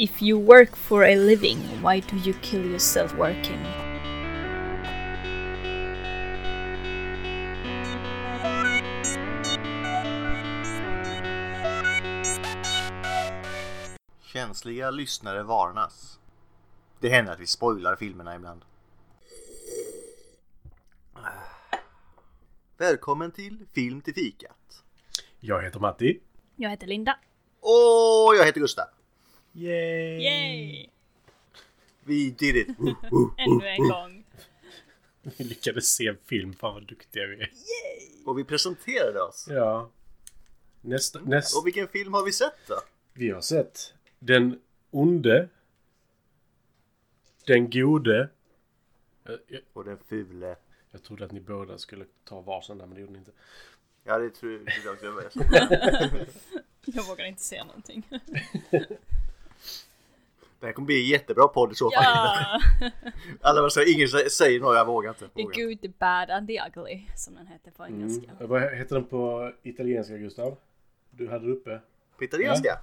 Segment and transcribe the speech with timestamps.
[0.00, 3.58] If you work for a living, why do you kill yourself working?
[14.20, 16.18] Känsliga lyssnare varnas.
[17.00, 18.64] Det händer att vi spoilar filmerna ibland.
[22.76, 24.82] Välkommen till Film till fikat.
[25.40, 26.20] Jag heter Matti.
[26.56, 27.18] Jag heter Linda.
[27.60, 28.97] Och jag heter Gustav.
[29.58, 30.22] Yay!
[30.22, 30.88] Yay!
[32.04, 32.68] Vi did it!
[33.38, 34.24] Ännu en gång.
[35.36, 36.52] Vi lyckades se en film.
[36.54, 37.48] Fan vad duktiga vi är.
[38.26, 39.46] Och vi presenterade oss.
[39.50, 39.90] Ja.
[40.80, 41.58] Nästa, nästa.
[41.58, 42.74] Och vilken film har vi sett då?
[43.12, 45.48] Vi har sett Den onde.
[47.46, 48.28] Den gode.
[49.24, 50.56] Jag, Och den fule.
[50.90, 53.32] jag trodde att ni båda skulle ta varsin där men det gjorde ni inte.
[54.04, 55.40] Ja det tror jag också.
[56.84, 58.02] Jag vågar inte säga någonting.
[60.60, 62.04] Det här kommer bli en jättebra podd i så fall.
[62.04, 62.60] Ja!
[63.40, 65.28] Alla bara säger, ingen sä- säger något, jag vågar inte.
[65.28, 68.30] The good, the bad and the ugly, som den heter på engelska.
[68.30, 68.48] Mm.
[68.48, 70.56] Vad heter den på italienska Gustav?
[71.10, 71.80] Du hade det uppe.
[72.18, 72.78] På italienska?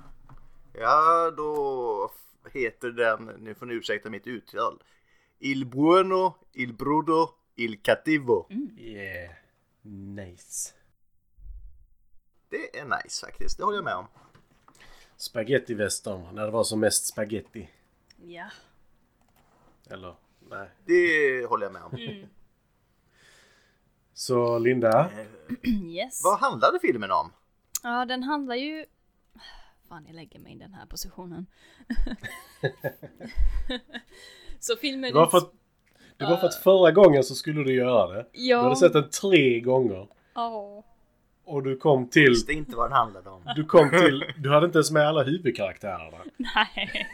[0.74, 4.84] Ja, då f- heter den, nu får ni ursäkta mitt uttal.
[5.40, 8.48] Il buono, il brudo, il cattivo.
[8.78, 9.32] Yeah.
[10.16, 10.74] Nice.
[12.50, 14.08] Det är nice faktiskt, det håller jag med om.
[15.18, 16.36] Spaghetti western.
[16.36, 17.70] När det var som mest spaghetti.
[18.18, 18.50] Ja.
[19.90, 20.16] Eller?
[20.50, 20.70] Nej.
[20.86, 22.28] Det håller jag med om.
[24.14, 25.10] Så Linda.
[25.86, 26.22] Yes.
[26.24, 27.32] Vad handlade filmen om?
[27.84, 28.86] Ja, den handlar ju...
[29.90, 31.46] Fan, jag lägger mig i den här positionen.
[34.60, 35.14] så filmen...
[35.14, 35.52] Det var för att,
[36.18, 38.28] det var för att förra gången så skulle du göra det.
[38.32, 38.58] Ja.
[38.58, 40.08] Du hade sett den tre gånger.
[40.34, 40.84] Ja.
[41.46, 42.30] Och du kom till...
[42.30, 43.44] Visste inte vad den handlade om.
[43.56, 44.24] Du kom till...
[44.38, 46.18] Du hade inte ens med alla huvudkaraktärerna.
[46.38, 47.08] Nej.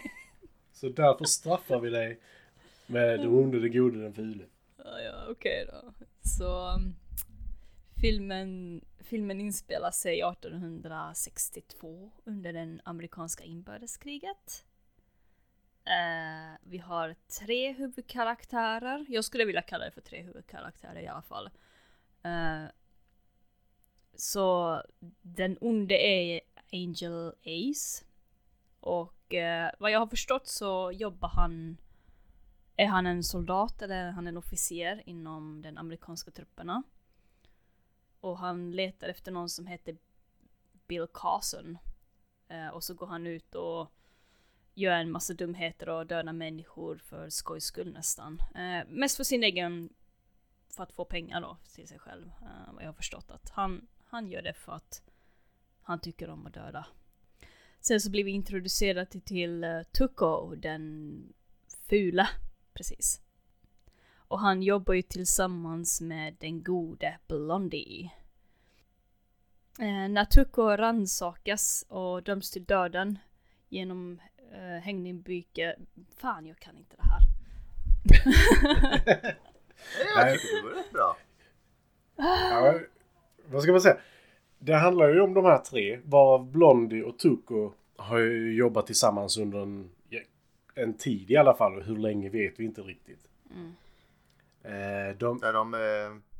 [0.73, 2.19] Så därför straffar vi dig
[2.88, 4.43] med den onde, den gode, den fule.
[4.77, 5.93] Ja, ja okej då.
[6.21, 6.95] Så um,
[8.01, 14.66] filmen, filmen inspelar sig 1862 under det amerikanska inbördeskriget.
[15.85, 19.06] Eh, vi har tre huvudkaraktärer.
[19.09, 21.50] Jag skulle vilja kalla det för tre huvudkaraktärer i alla fall.
[22.23, 22.63] Eh,
[24.21, 24.81] så
[25.21, 28.05] den onde är Angel Ace.
[28.79, 31.77] Och eh, vad jag har förstått så jobbar han
[32.75, 36.83] är han en soldat eller är han en officer inom den amerikanska trupperna.
[38.19, 39.97] Och han letar efter någon som heter
[40.88, 41.77] Bill Carson.
[42.47, 43.91] Eh, och så går han ut och
[44.73, 48.39] gör en massa dumheter och dödar människor för skojs skull nästan.
[48.55, 49.93] Eh, mest för sin egen,
[50.69, 52.27] för att få pengar då till sig själv.
[52.41, 55.01] Eh, vad jag har förstått att han, han gör det för att
[55.81, 56.88] han tycker om att döda.
[57.79, 61.33] Sen så blir vi introducerade till, uh, Tuco, den
[61.89, 62.29] fula
[62.73, 63.21] Precis.
[64.16, 68.11] Och han jobbar ju tillsammans med den gode Blondie.
[69.79, 73.19] Eh, när Tuco rannsakas och döms till döden
[73.69, 74.21] genom
[74.51, 75.75] eh, hängningsbyke...
[76.17, 77.21] Fan, jag kan inte det här.
[80.16, 81.17] Jag tycker det var rätt bra.
[82.16, 82.79] Ja,
[83.51, 83.97] vad ska man säga?
[84.59, 86.00] Det handlar ju om de här tre.
[86.03, 89.89] Varav Blondie och Tuco har ju jobbat tillsammans under en,
[90.75, 91.81] en tid i alla fall.
[91.81, 93.28] Hur länge vet vi inte riktigt.
[94.63, 96.39] Eh, de, Där de eh,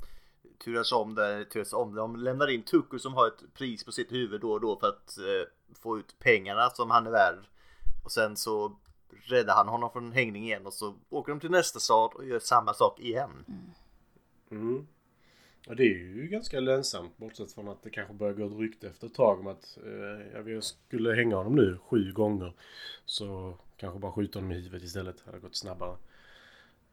[0.64, 1.96] turas om, där, turas om.
[1.96, 4.88] De lämnar in Tucko som har ett pris på sitt huvud då och då för
[4.88, 7.46] att eh, få ut pengarna som han är värd.
[8.04, 8.76] Och sen så
[9.24, 12.40] räddar han honom från hängning igen och så åker de till nästa stad och gör
[12.40, 13.46] samma sak igen.
[14.52, 14.88] Mm.
[15.68, 18.88] Och det är ju ganska lönsamt bortsett från att det kanske börjar gå ett rykte
[18.88, 22.54] efter ett tag om att eh, ja, vi skulle hänga honom nu sju gånger.
[23.06, 25.22] Så kanske bara skjuta honom i huvudet istället.
[25.26, 25.96] hade gått snabbare.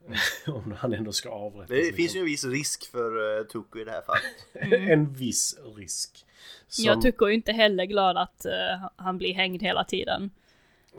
[0.46, 1.68] om han ändå ska avrättas.
[1.68, 4.72] Det finns ju en viss risk för uh, Tucko i det här fallet.
[4.90, 6.26] en viss risk.
[6.68, 10.30] Som, Jag tycker ju inte heller glad att eh, han blir hängd hela tiden.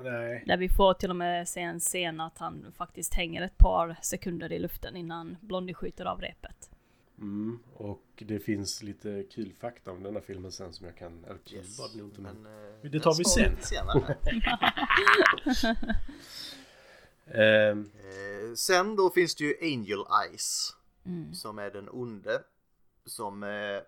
[0.03, 0.43] Nej.
[0.45, 3.95] Där vi får till och med se en scen att han faktiskt hänger ett par
[4.01, 6.69] sekunder i luften innan Blondie skjuter av repet.
[7.21, 11.23] Mm, och det finns lite kul fakta om denna filmen sen som jag kan...
[11.25, 11.79] Eller kul Yes.
[11.79, 12.43] var det nog inte men...
[12.43, 13.57] Men, eh, Det tar vi sen.
[17.25, 20.75] Ehm, Eh, sen då finns det ju Angel Eyes
[21.05, 21.33] Mm.
[21.33, 22.43] som är den onde.
[23.05, 23.81] Som, eh,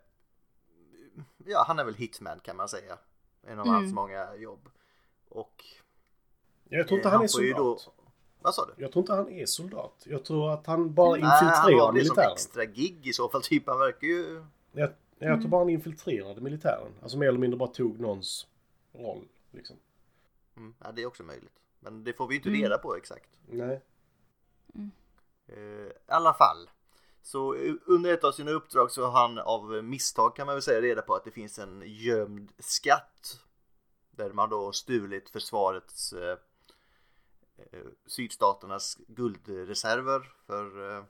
[1.46, 2.98] ja han är väl hitman kan man säga.
[3.44, 3.76] En av Mm.
[3.82, 4.70] hans många jobb.
[5.30, 5.64] Och
[6.70, 7.94] jag tror inte eh, han är får ju soldat.
[7.98, 8.01] då,
[8.42, 8.74] vad sa du?
[8.84, 9.94] Jag tror inte han är soldat.
[10.04, 12.32] Jag tror att han bara Nej, han infiltrerar har det som militären.
[12.34, 13.42] extra gig i så fall.
[13.44, 14.44] Typ han verkar ju...
[14.72, 14.90] Jag,
[15.20, 16.92] jag tror bara han infiltrerade militären.
[17.02, 18.48] Alltså mer eller mindre bara tog någons
[18.94, 19.28] roll.
[19.52, 19.76] Liksom.
[20.58, 21.60] Mm, ja, det är också möjligt.
[21.80, 22.62] Men det får vi ju inte Mm.
[22.62, 23.30] reda på exakt.
[23.48, 23.82] Nej.
[25.48, 26.70] Eh, I alla fall.
[27.24, 27.56] Så
[27.86, 31.02] under ett av sina uppdrag så har han av misstag kan man väl säga reda
[31.02, 33.40] på att det finns en gömd skatt.
[34.12, 36.38] Där man då stulit försvarets eh,
[37.58, 41.04] Eh, sydstaternas guldreserver för eh,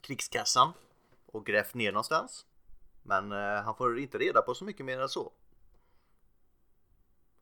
[0.00, 0.72] krigskassan
[1.26, 2.46] och grävt ner någonstans.
[3.02, 5.32] Men eh, han får inte reda på så mycket mer än så.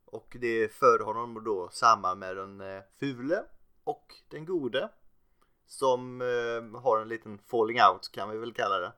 [0.04, 3.44] Och det för honom då samman med den eh, fule
[3.84, 4.88] och den gode
[5.66, 8.92] som eh, har en liten falling out kan vi väl kalla det.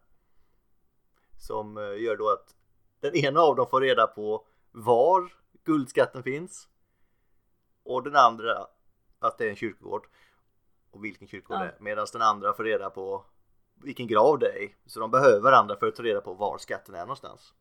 [1.38, 2.56] Som eh, gör då att
[3.00, 5.32] den ena av dem får reda på var
[5.64, 6.68] guldskatten finns
[7.82, 8.66] och den andra
[9.24, 10.06] att det är en kyrkogård
[10.90, 11.64] och vilken kyrkogård Ja.
[11.64, 13.24] det är medan den andra får reda på
[13.74, 14.74] vilken grav det är i.
[14.86, 17.52] Så de behöver varandra för att ta reda på var skatten är någonstans.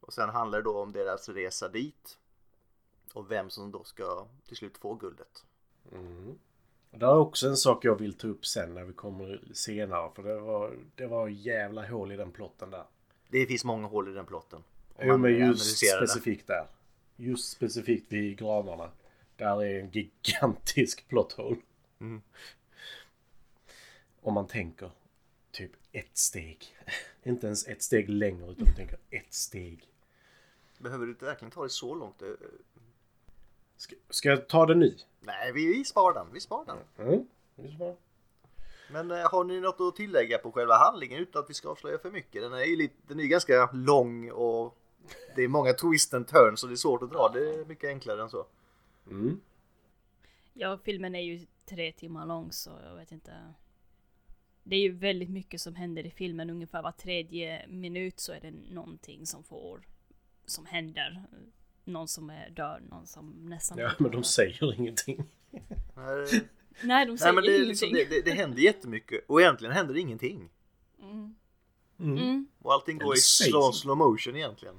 [0.00, 2.18] Och sen handlar det då om deras resa dit
[3.12, 5.44] och vem som då ska till slut få guldet.
[5.92, 6.38] Mm.
[6.90, 10.10] Det är också en sak jag vill ta upp sen när vi kommer senare.
[10.14, 12.84] För det var, det var jävla hål i den plotten där.
[13.28, 14.62] Det finns många hål i den plotten.
[15.00, 15.86] Jo men just det.
[15.86, 16.66] specifikt där.
[17.16, 18.90] Just specifikt vid gravarna.
[19.36, 21.56] Där är en gigantisk plotthål.
[22.00, 22.22] Mm.
[24.20, 24.90] Om man tänker
[25.50, 26.76] typ ett steg.
[27.22, 29.88] Inte ens ett steg längre utan man tänker ett steg.
[30.78, 32.22] Behöver du verkligen ta det så långt?
[32.22, 32.28] Eh,
[33.76, 34.96] Ska, ska jag ta det nu?
[35.20, 36.26] Nej, vi, vi spar den.
[36.32, 37.06] Vi spar den.
[37.08, 37.26] Mm.
[37.54, 37.96] Vi ska bara-
[38.90, 41.98] Men eh, har ni något att tillägga på själva handlingen utan att vi ska avslöja
[41.98, 42.42] för mycket?
[42.42, 44.78] Den är ju lite, den är ganska lång och
[45.36, 47.30] det är många twist and turns och det är svårt att dra.
[47.34, 48.46] Det är mycket enklare än så.
[49.06, 49.40] Mm.
[50.52, 53.54] Ja, filmen är ju tre timmar lång så jag vet inte.
[54.62, 56.50] Det är ju väldigt mycket som händer i filmen.
[56.50, 59.86] Ungefär var tredje minut så är det någonting som får,
[60.44, 61.24] som händer.
[61.84, 65.24] Någon som är död, någon som nästan Ja men de säger ingenting.
[65.50, 66.48] Nej,
[66.82, 67.68] Nej, de säger Nej men det, är ingenting.
[67.68, 70.50] liksom, det, det, det händer jättemycket och egentligen händer ingenting.
[71.00, 71.34] Mm.
[71.98, 72.18] Mm.
[72.18, 72.46] Mm.
[72.58, 74.74] Och allting går i slow, slow motion egentligen.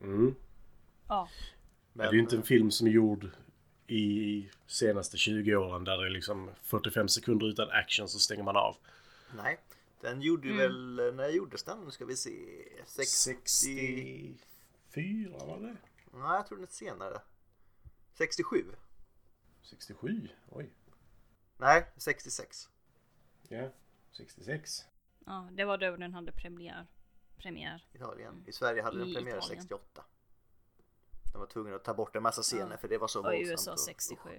[0.00, 0.34] Mm.
[1.08, 1.28] Ja.
[1.92, 3.30] Det är ju inte en film som är gjord
[3.88, 8.56] i senaste 20 åren där det är liksom 45 sekunder utan action så stänger man
[8.56, 8.76] av.
[9.36, 9.58] Nej,
[10.00, 10.58] den gjorde Mm.
[10.58, 11.84] väl, när gjordes den?
[11.84, 12.30] Nu ska vi se.
[12.86, 14.38] 60...
[14.92, 15.76] 64 var det?
[16.12, 17.20] Nej, jag tror den är senare.
[18.14, 18.64] 67?
[19.62, 20.28] 67?
[20.48, 20.70] Oj.
[21.56, 22.68] Nej, 66.
[23.48, 23.70] Ja,
[24.12, 24.84] 66.
[25.26, 26.86] ja, det var då den hade premiär.
[27.38, 27.84] Premiär.
[27.92, 28.44] Italien.
[28.46, 29.60] I Sverige hade den I premiär Italien.
[29.62, 30.04] 68.
[31.38, 32.76] De var tvungna att ta bort en massa scener Ja.
[32.76, 33.50] för det var så Och i våldsamt.
[33.50, 34.30] USA och- 67.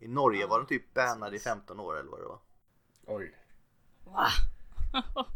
[0.00, 1.44] I Norge Ja, var den typ bannad i precis.
[1.48, 2.38] 15 år eller vad det var.
[3.06, 3.34] Oj.
[4.04, 4.26] Va?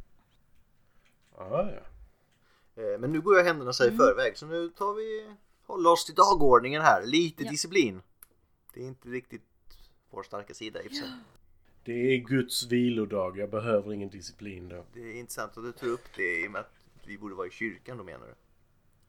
[1.36, 2.82] Ja, ja.
[2.82, 3.98] Eh, Men nu går jag händerna sig i Mm.
[3.98, 5.34] förväg så nu tar vi
[5.66, 7.06] håller oss till dagordningen här.
[7.06, 7.50] Lite Ja.
[7.50, 8.02] disciplin.
[8.74, 9.42] Det är inte riktigt
[10.10, 11.08] vår starka sida i och för sig.
[11.84, 13.38] Det är Guds vilodag.
[13.38, 14.84] Jag behöver ingen disciplin då.
[14.92, 16.72] Det är intressant att du tar upp det i och med att
[17.06, 18.34] vi borde vara i kyrkan då menar du?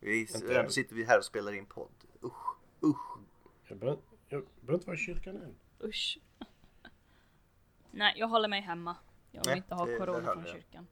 [0.03, 1.89] Vi, Inte- ändå sitter vi här och spelar in podd.
[2.23, 3.17] Usch, usch.
[3.67, 4.01] Jag behöver,
[4.69, 5.55] inte vara i kyrkan än.
[5.83, 6.17] Usch.
[7.91, 8.95] Nej, jag håller mig hemma.
[9.31, 10.55] Jag vill Nej, inte ha det- corona från jag.
[10.55, 10.87] kyrkan.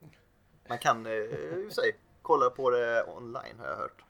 [0.70, 1.92] Man kan eh, i och sig
[2.22, 4.02] kolla på det online har jag hört.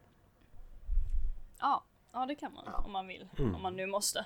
[1.59, 2.77] Ja, ja det kan man Ja.
[2.85, 3.27] om man vill.
[3.37, 3.55] Mm.
[3.55, 4.25] Om man nu måste.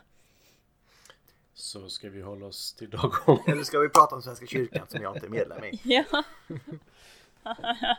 [1.54, 3.52] Så ska vi hålla oss till dagordningen.
[3.52, 5.80] Eller ska vi prata om Svenska kyrkan som jag inte är medlem i?
[5.84, 6.24] Ja.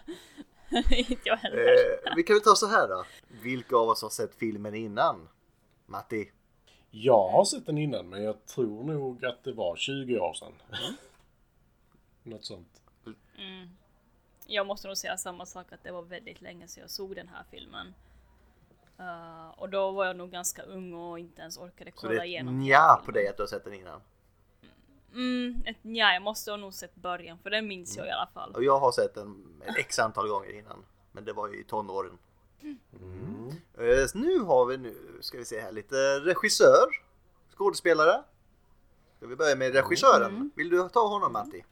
[0.90, 1.58] inte jag heller.
[1.58, 3.04] Eh, vi kan väl ta så här då.
[3.28, 5.28] Vilka av oss har sett filmen innan?
[5.87, 6.30] Matti?
[6.90, 10.52] Jag har sett den innan men jag tror nog att det var 20 år sedan.
[12.23, 12.82] Något sånt.
[13.38, 13.68] Mm.
[14.46, 17.28] Jag måste nog säga samma sak att det var väldigt länge sedan jag såg den
[17.28, 17.94] här filmen.
[18.99, 22.20] Eh, och då var jag nog ganska ung och inte ens orkade Så kolla det
[22.20, 24.00] är igenom på dig att du har sett den innan.
[25.16, 28.28] Mm, ett nja, jag måste ha nog sett början för den minns jag i alla
[28.35, 28.52] fall.
[28.54, 30.85] Och jag har sett den ett x antal gånger innan.
[31.12, 32.18] Men det var ju i tonåren.
[32.62, 33.49] Mm.
[33.78, 36.87] Eh, nu har vi nu, ska vi se här, lite regissör,
[37.56, 38.23] skådespelare.
[39.16, 40.30] Ska vi börja med regissören?
[40.30, 40.50] Mm.
[40.56, 41.64] Vill du ta honom Matti?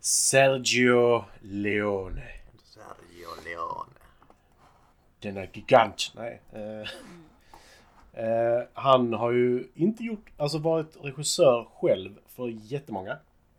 [0.00, 2.28] Sergio Leone.
[2.64, 3.92] Sergio Leone.
[5.20, 6.12] Denna gigant.
[6.14, 6.42] Nej.
[6.52, 6.88] Eh,
[8.12, 13.16] eh, han har ju inte gjort, alltså varit regissör själv för jättemånga.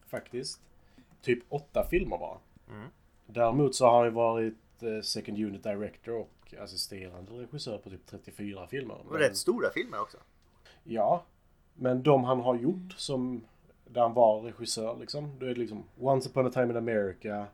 [0.07, 0.61] Faktiskt.
[1.21, 2.37] Typ åtta filmer bara.
[2.69, 2.87] Mm.
[3.25, 8.05] Däremot så har han ju varit eh, second unit director och assisterande regissör på typ
[8.05, 8.95] 34 filmer.
[9.07, 10.17] Och rätt stora filmer också.
[10.83, 11.23] Ja.
[11.75, 13.41] Men de han har gjort som
[13.85, 15.31] där han var regissör liksom.
[15.39, 17.45] Då är det liksom Once upon a time in America.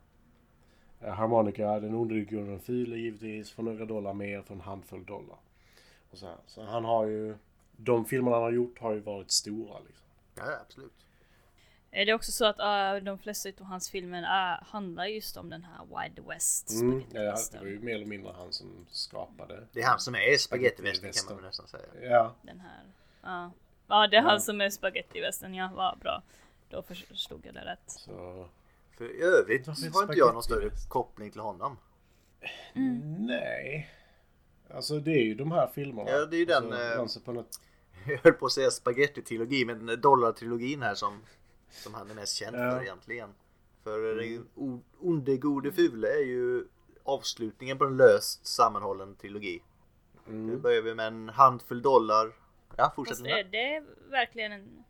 [1.01, 3.51] eh, Harmonica, Den onde guden den fule givetvis.
[3.51, 5.37] För några dollar mer för en handfull dollar.
[6.11, 6.37] Och så, här.
[6.47, 7.37] så han har ju
[7.77, 10.05] de filmerna han har gjort har ju varit stora liksom.
[10.35, 10.93] Ja, absolut.
[11.91, 15.49] Är det också så att uh, de flesta av hans filmer uh, handlar just om
[15.49, 19.67] den här Wild West Mm, ja, det var ju mer eller mindre han som skapade.
[19.71, 21.85] Det är han som är spagettivästen kan man väl nästan säga.
[22.01, 22.83] Ja, Den här.
[23.21, 23.51] Ja.
[23.87, 24.39] Ja, det är han Ja.
[24.39, 25.53] som är spagettivästern.
[25.53, 26.23] Ja, vad bra.
[26.69, 27.83] Då förstod jag det rätt.
[27.85, 28.47] så...
[28.97, 31.77] För i övrigt har inte jag någon större koppling till honom.
[33.19, 33.89] Nej.
[34.73, 36.09] Alltså det är ju de här filmerna.
[36.11, 37.43] Ja, det är ju den, Alltså, eh, a-
[38.07, 41.19] Jag höll på att säga spagetti-trilogi, men den dollar-trilogin här som,
[41.69, 42.71] som han är mest känd Ja.
[42.71, 43.29] för egentligen.
[43.83, 46.65] För den o- onde gode fule är ju
[47.03, 49.61] avslutningen på en löst sammanhållen trilogi.
[50.25, 50.61] Nu Mm.
[50.61, 52.31] börjar vi med en handfull dollar.
[52.75, 53.83] Ja, fortsätt Fast är det.
[54.09, 54.83] verkligen en...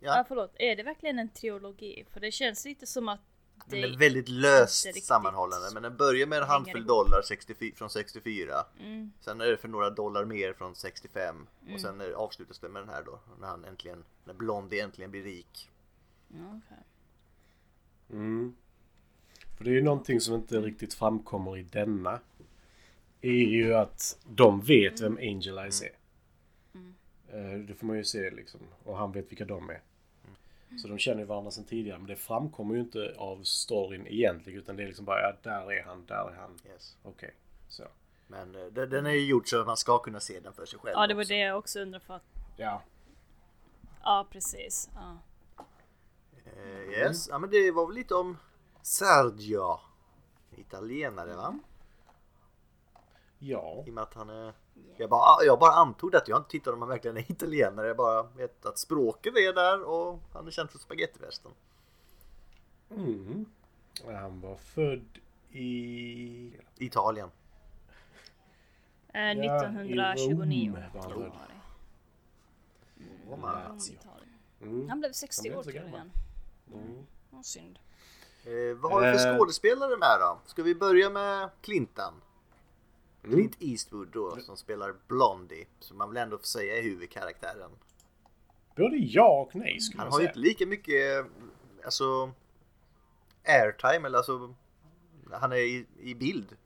[0.00, 0.16] Ja.
[0.16, 0.52] Ja, förlåt.
[0.58, 2.04] Är det verkligen en trilogi?
[2.12, 3.20] För det känns lite som att.
[3.66, 5.70] Den är väldigt löst sammanhållande.
[5.74, 6.88] Men den börjar med en handfull ihop.
[6.88, 8.64] dollar 64, från 64.
[8.80, 11.46] Mm, Sen är det för några dollar mer från 65.
[11.62, 11.74] Mm.
[11.74, 13.20] Och sen är, avslutas det med den här då.
[13.40, 15.70] När han äntligen, när Blondie äntligen blir rik.
[16.30, 16.78] okej.
[18.10, 18.56] Mm.
[19.56, 22.20] För det är ju någonting som inte riktigt framkommer i denna.
[23.20, 25.90] Är ju att de vet vem Angel Eyes är.
[26.74, 26.94] Mm.
[27.28, 28.60] Eh, Det får man ju se liksom.
[28.84, 29.80] Och han vet vilka de är.
[30.78, 31.98] Så de känner ju varandra sedan tidigare.
[31.98, 34.58] Men det framkommer ju inte av storyn egentligen.
[34.60, 36.58] Utan det är liksom bara, ja där är han, där är han.
[36.72, 36.96] Yes.
[37.02, 37.34] Okej,
[37.68, 37.84] så.
[38.26, 40.66] Men eh, den den är ju gjord så att man ska kunna se den för
[40.66, 41.32] sig själv Ja, det var också.
[41.32, 42.22] det jag också undrade för att...
[42.56, 42.82] Ja.
[44.02, 44.90] Ja, precis.
[44.94, 45.18] Ja.
[46.56, 48.38] Eh, yes, ja men det var väl lite om
[48.82, 49.78] Sergio.
[50.56, 51.58] Italienare va?
[53.38, 53.84] Ja.
[53.86, 54.52] I och med att han är...
[54.96, 57.86] Jag bara, jag bara antog det, jag inte tittat om han verkligen är italienare.
[57.86, 61.52] Jag bara vet att språket är där och han är känd för spagettivästern.
[62.90, 63.46] Mm.
[64.06, 65.18] Han var född
[65.50, 66.52] i...
[66.78, 67.30] Italien.
[69.08, 71.32] Eh, Ja, i 1929 Rom.
[73.30, 73.76] Roma.
[73.90, 74.38] Italien.
[74.60, 74.88] Mm.
[74.88, 75.84] Han blev 60 Han blev år jag.
[75.84, 76.10] gammal.
[76.72, 77.06] Mm.
[77.30, 77.78] Vad synd.
[78.44, 79.36] Eh, vad har vi för Eh.
[79.38, 80.38] skådespelare med då?
[80.46, 82.14] Ska vi börja med Clintan?
[83.26, 83.38] Mm.
[83.38, 85.66] Clint Eastwood då som spelar Blondie.
[85.80, 87.70] Som man väl ändå får säga är huvudkaraktären.
[88.76, 90.30] Både ja och nej skulle Han jag har ju säga.
[90.30, 91.26] inte lika mycket
[91.84, 92.30] alltså
[93.44, 94.54] airtime eller alltså
[95.32, 96.56] han är i, i bild.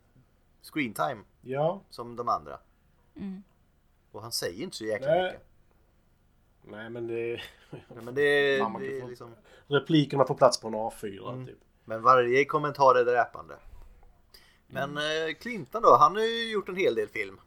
[0.63, 1.81] Screentime Ja.
[1.91, 2.59] som de andra.
[3.17, 3.43] Mm.
[4.13, 5.23] Och han säger inte så jäkla Nej.
[5.25, 5.47] mycket.
[6.63, 7.41] Nej men det...
[7.71, 9.35] Nej, Men det, man det är få- liksom
[9.67, 11.47] Replikerna får plats på en A4 Mm.
[11.47, 11.59] typ.
[11.85, 13.57] Men varje kommentar är dräpande.
[14.73, 17.41] Men eh, Clinton då, han har ju gjort en hel del film.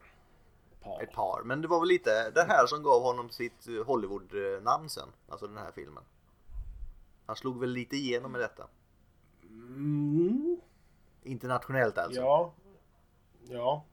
[0.82, 1.02] Par.
[1.02, 1.42] Ett par.
[1.44, 5.08] Men det var väl lite det här som gav honom sitt eh, Hollywood-namn sen.
[5.28, 6.04] Alltså den här filmen.
[7.26, 8.66] Han slog väl lite igenom med detta.
[9.42, 10.60] Mm.
[11.22, 12.20] Internationellt alltså.
[12.20, 12.54] Ja.
[13.48, 13.84] Ja.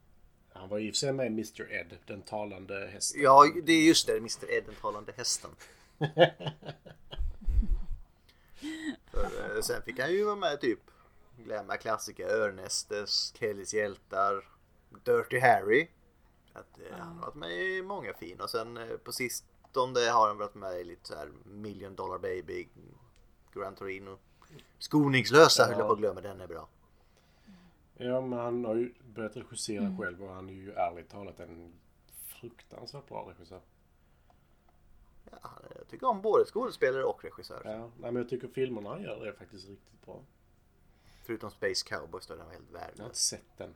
[0.53, 3.21] Han var i och för sig med i Mr Ed, den talande hästen.
[3.21, 4.17] Ja, det är just det.
[4.17, 5.51] Mr Ed, den talande hästen.
[9.11, 10.90] För, eh, sen fick han ju vara med typ
[11.43, 14.45] Glömma klassiker, Örnestes, Kellys hjältar,
[15.03, 15.87] Dirty Harry.
[16.53, 20.27] Att, eh, Han har varit med i många fin och sen eh, på sistone har
[20.27, 22.67] han varit med i lite så här Million Dollar Baby,
[23.53, 24.17] Gran Torino.
[24.79, 26.67] Skoningslösa höll jag på att glömma, den är bra.
[27.97, 29.97] Ja men han har ju börjat regissera Mm.
[29.97, 31.73] själv och han är ju ärligt talat en
[32.25, 33.61] fruktansvärt bra regissör.
[35.31, 37.61] Ja, jag tycker om både skådespelare och regissör.
[37.65, 40.21] Ja, nej, men jag tycker filmerna han gör är faktiskt riktigt bra.
[41.23, 43.05] Förutom Space Cowboys då, den var helt Jag har värdelös.
[43.07, 43.73] inte sett den.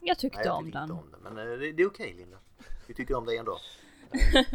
[0.00, 0.90] Jag tyckte Nej, jag om tycker den.
[0.90, 1.20] om den.
[1.20, 2.38] Men eh, det, det är okej Linda.
[2.86, 3.58] Vi tycker om dig ändå.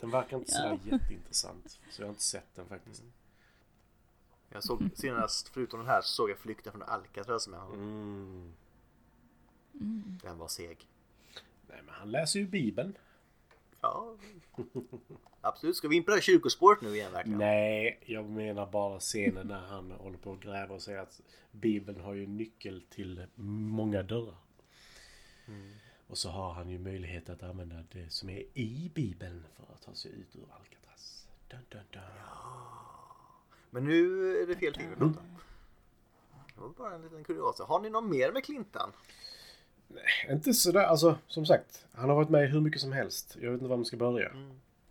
[0.00, 1.78] Den verkar inte sådär jätteintressant.
[1.90, 3.02] Så jag har inte sett den faktiskt.
[4.48, 8.54] Jag såg senast, förutom den här, så såg jag Flykten från Alcatraz med honom.
[9.72, 10.18] Mm.
[10.22, 10.88] Den var seg.
[11.68, 12.96] Nej men han läser ju bibeln.
[13.80, 14.16] Ja,
[15.40, 15.76] absolut.
[15.76, 17.38] Ska vi in på det kyrkospåret nu igen verkligen?
[17.38, 21.20] Nej, jag menar bara scenen när han håller på att gräva och säger att
[21.52, 24.36] Bibeln har ju nyckel till många dörrar.
[26.06, 29.82] Och så har han ju möjlighet att använda det som är i Bibeln för att
[29.82, 31.26] ta sig ut ur Alcatraz.
[31.48, 32.02] Dun, dun, dun.
[33.70, 35.38] Men nu är det fel film vi pratar om.
[36.54, 37.64] Det var bara en liten kuriosa.
[37.64, 38.44] Har ni någon mer med
[39.88, 40.36] Clintan?
[40.36, 41.86] Inte sådär, alltså som sagt.
[41.92, 43.36] Han har varit med hur mycket som helst.
[43.40, 44.28] Jag vet inte var man ska börja.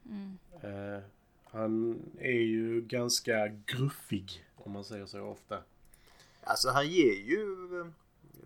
[0.05, 0.37] Mm.
[0.61, 1.03] Eh,
[1.43, 5.63] han är ju ganska gruffig, om man säger så ofta.
[6.43, 7.41] Alltså han ger ju
[7.79, 7.87] eh,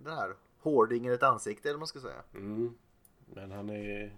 [0.03, 2.23] den här hårdingen ett ansikte eller vad man ska säga.
[2.33, 2.73] Mm.
[3.25, 4.13] Men han är...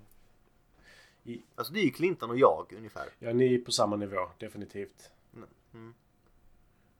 [1.55, 3.09] Alltså det är ju Clinton och jag ungefär.
[3.19, 5.11] Ja, ni är på samma nivå, definitivt.
[5.33, 5.93] Mm, mm.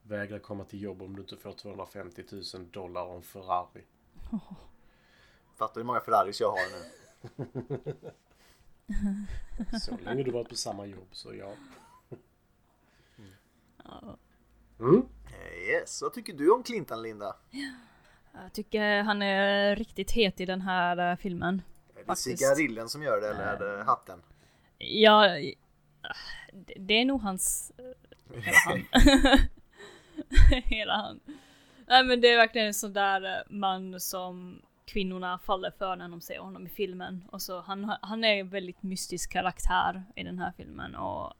[0.03, 3.83] Vägra komma till jobb om du inte får 250 000 dollar och en Ferrari.
[5.55, 6.86] Fattar du hur många Ferraris jag har nu?
[9.81, 11.53] Så länge du varit på samma jobb så ja.
[13.83, 14.17] Ja.
[14.79, 15.01] Mm.
[15.25, 17.36] Eh, Yes, vad tycker du om Clintan Linda?
[18.33, 21.62] Jag tycker han är riktigt het i den här eh, filmen.
[21.95, 22.39] Är det Faktiskt.
[22.39, 24.22] cigarillen som gör det eller är det hatten?
[24.77, 25.27] Ja,
[26.53, 27.72] det- det är nog hans...
[28.33, 28.86] Hela han.
[30.63, 31.19] Hela han.
[31.88, 36.09] Nej men det är verkligen en sån där eh, man som kvinnorna faller för när
[36.09, 37.23] de ser honom i filmen.
[37.31, 41.33] Och så han, han är en väldigt mystisk karaktär i den här filmen och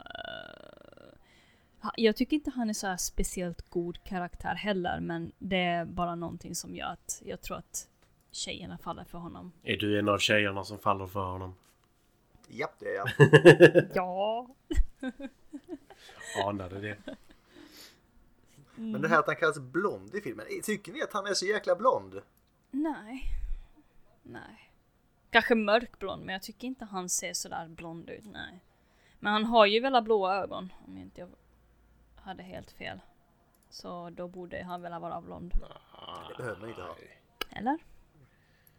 [1.82, 5.86] ha- jag tycker inte han är så här speciellt god karaktär heller men det är
[5.86, 7.88] bara någonting som gör att jag tror att
[8.32, 9.52] tjejerna faller för honom.
[9.64, 11.56] Är du en av tjejerna som faller för honom?
[12.48, 13.10] Japp, det är jag.
[13.96, 14.48] Ja.
[16.46, 16.98] Anade det.
[18.76, 21.46] Men det här att han kallas blond i filmen, tycker ni att han är så
[21.46, 22.22] jäkla blond?
[22.74, 23.24] Nej.
[24.24, 24.74] Nej.
[25.30, 28.60] Kanske mörkblond, men jag tycker inte han ser sådär blond ut, nej.
[29.20, 31.28] Men han har ju väl blåa ögon, om jag inte
[32.16, 33.00] hade helt fel.
[33.70, 35.54] Så då borde han väl vara blond.
[36.30, 36.96] Det behöver man inte ha.
[37.50, 37.78] Eller?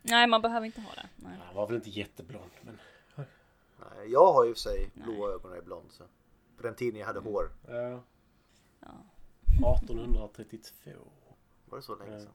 [0.03, 1.09] Nej, man behöver inte ha det.
[1.17, 1.39] Nej.
[1.47, 2.79] Han var väl inte jätteblond men...
[3.17, 5.93] Nej, jag har ju för sig blåa ögon och är blond.
[5.93, 6.05] Så.
[6.57, 7.51] På den tiden jag hade hår.
[7.69, 8.03] Ja.
[8.81, 8.89] Ja.
[9.81, 10.91] 1832.
[11.65, 12.21] Var det så länge Ja.
[12.21, 12.33] sedan?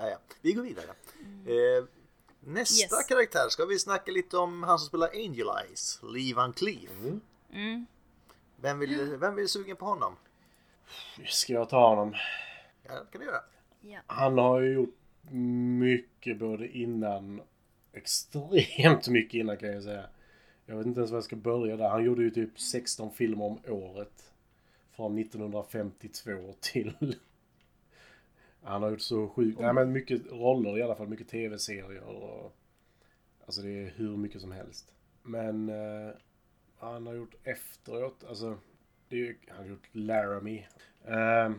[0.00, 0.18] Ja, ja.
[0.40, 0.86] Vi går vidare.
[1.46, 1.84] Eh,
[2.40, 3.06] nästa Yes.
[3.06, 6.90] karaktär ska vi snacka lite om han som spelar Angel Eyes, Lee Van Cleef.
[7.00, 7.20] Mm.
[7.52, 7.86] Mm.
[8.56, 10.16] Vem vill, vem vill sugen på honom?
[11.26, 12.14] Ska jag ta honom?
[12.82, 13.40] Ja, det kan du göra.
[13.80, 14.00] Ja.
[14.06, 14.96] Han har ju gjort
[15.80, 17.40] mycket både innan,
[17.92, 20.04] extremt mycket innan kan jag säga.
[20.66, 21.88] Jag vet inte ens var jag ska börja där.
[21.88, 24.32] Han gjorde ju typ 16 filmer om året.
[24.96, 27.16] Från 1952 till...
[28.62, 32.56] Han har gjort så sjukt, nej men mycket roller i alla fall, mycket tv-serier och...
[33.46, 34.92] Alltså det är hur mycket som helst.
[35.22, 36.14] Men eh,
[36.78, 38.58] han har gjort efteråt, alltså...
[39.08, 40.66] Det är, han har gjort Laramie.
[41.04, 41.50] Eh,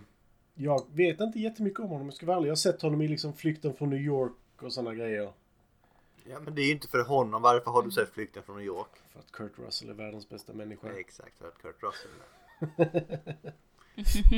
[0.56, 2.48] jag vet inte jättemycket om honom om jag ska vara ärlig.
[2.48, 5.34] Jag har sett honom i liksom Flykten från New York och sådana grejer.
[6.24, 7.42] Ja, men det är ju inte för honom.
[7.42, 8.90] Varför har du sett Flykten från New York?
[9.10, 10.88] För att Kurt Russell är världens bästa människa.
[10.88, 11.00] Ja.
[11.00, 12.12] Exakt, för att Kurt Russell
[12.78, 13.54] är.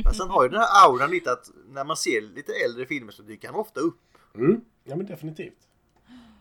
[0.04, 3.12] Men sen har ju den här auran lite att när man ser lite äldre filmer
[3.12, 3.98] så dyker han ofta upp.
[4.34, 4.64] Mm.
[4.84, 5.68] Ja men definitivt.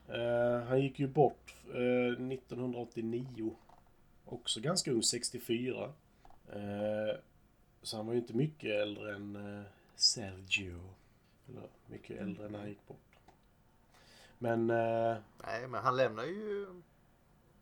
[0.08, 3.56] Eh, han gick ju bort eh, 1989.
[4.26, 5.94] Också ganska ung, 64.
[6.54, 7.18] Eh,
[7.82, 9.64] så han var ju inte mycket äldre än
[9.96, 10.80] Sergio.
[11.50, 12.98] Eller mycket äldre när han gick bort.
[14.38, 16.68] Men Nej, men han lämnar ju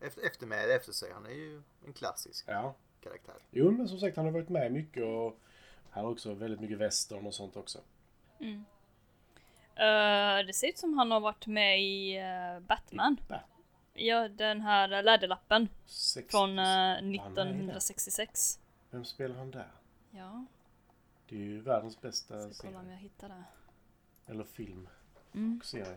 [0.00, 1.12] efter, eftermäle efter sig.
[1.12, 2.74] Han är ju en klassisk ja.
[3.02, 3.34] Karaktär.
[3.50, 5.38] Jo men som sagt han har varit med mycket och
[5.90, 7.78] här har också väldigt mycket western och sånt också.
[8.40, 8.64] Mm.
[9.74, 13.16] Eh, det ser ut som han har varit med i eh, Batman.
[13.28, 13.40] Bat-
[13.94, 15.68] Ja, den här läderlappen.
[15.86, 17.42] Sex- Från eh, Han är där.
[17.44, 18.58] 1966.
[18.90, 19.72] Vem spelar han där?
[20.10, 20.44] Ja,
[21.28, 22.94] Det är ju världens bästa ska kolla om serie.
[22.96, 23.44] jag hittar det.
[24.26, 24.88] Eller film.
[25.34, 25.58] Mm.
[25.60, 25.96] Och serie.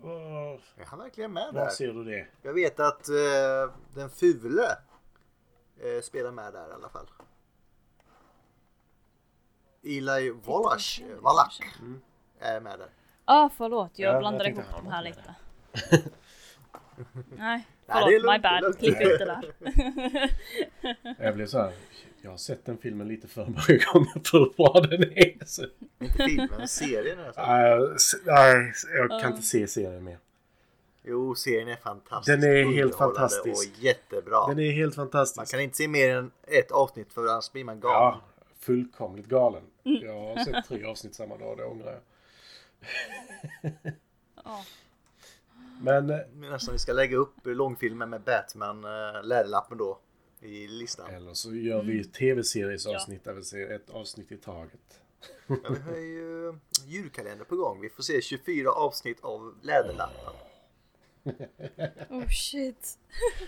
[0.00, 1.68] Var, Är han verkligen med var där?
[1.70, 2.26] ser du det?
[2.42, 4.76] Jag vet att eh, den fule
[5.82, 7.06] eh, spelar med där i alla fall.
[9.84, 12.00] Eli Wallach, Wallach Mm.
[12.40, 12.88] är med där.
[13.24, 15.34] Ah, förlåt, jag Ja, jag blandade ihop de här lite.
[17.38, 18.78] Nej, förlåt, lugnt, my bad.
[18.78, 19.52] Klipp ut det där.
[21.24, 21.72] Jag blev så här.
[22.22, 25.44] Jag har sett den filmen lite för många gånger för hur bra den är.
[25.46, 25.62] Så,
[26.00, 27.18] Inte filmen, men serien.
[27.36, 27.78] Nej,
[28.24, 30.18] nej, jag kan inte se serien mer.
[31.02, 32.40] Jo, serien är fantastisk.
[32.40, 33.68] Den är helt fantastisk.
[33.76, 34.46] Och jättebra.
[34.46, 35.50] Den är helt Man fantastisk.
[35.50, 38.18] kan inte se mer än ett avsnitt för annars blir man galen.
[38.18, 38.20] Ja,
[38.58, 39.62] fullkomligt galen.
[39.82, 43.72] Jag har sett tre avsnitt samma dag, det ångrar jag.
[44.44, 44.64] Ja.
[45.82, 49.98] Men, eh, Men Nästan vi ska lägga upp långfilmen med Batman, äh, Läderlappen då,
[50.40, 51.10] i listan.
[51.10, 55.00] eller så gör vi tv-seriesavsnitt där vi ser ett avsnitt i taget.
[55.46, 56.54] Ja, vi har ju
[56.86, 57.80] julkalender på gång.
[57.80, 60.34] Vi får se 24 avsnitt av Läderlappen.
[62.10, 62.98] Oh shit.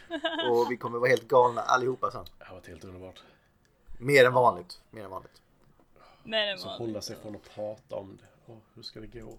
[0.50, 2.24] Och vi kommer vara helt galna allihopa sen.
[2.38, 3.22] Det har varit helt underbart.
[3.98, 4.80] Mer än vanligt.
[4.90, 5.42] Mer än vanligt.
[6.24, 6.78] Men det Så var...
[6.78, 8.52] hålla sig från att prata om det.
[8.52, 9.38] Åh, hur ska det gå?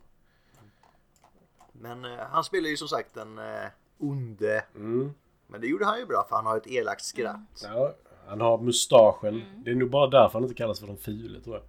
[1.71, 4.65] Men eh, han spelar ju som sagt den eh, onde.
[4.75, 5.13] Mm.
[5.47, 7.62] Men det gjorde han ju bra för han har ett elakt skratt.
[7.63, 7.95] Ja,
[8.27, 9.43] han har mustaschen.
[9.65, 11.63] Det är nog bara därför han inte kallas för den fule tror jag.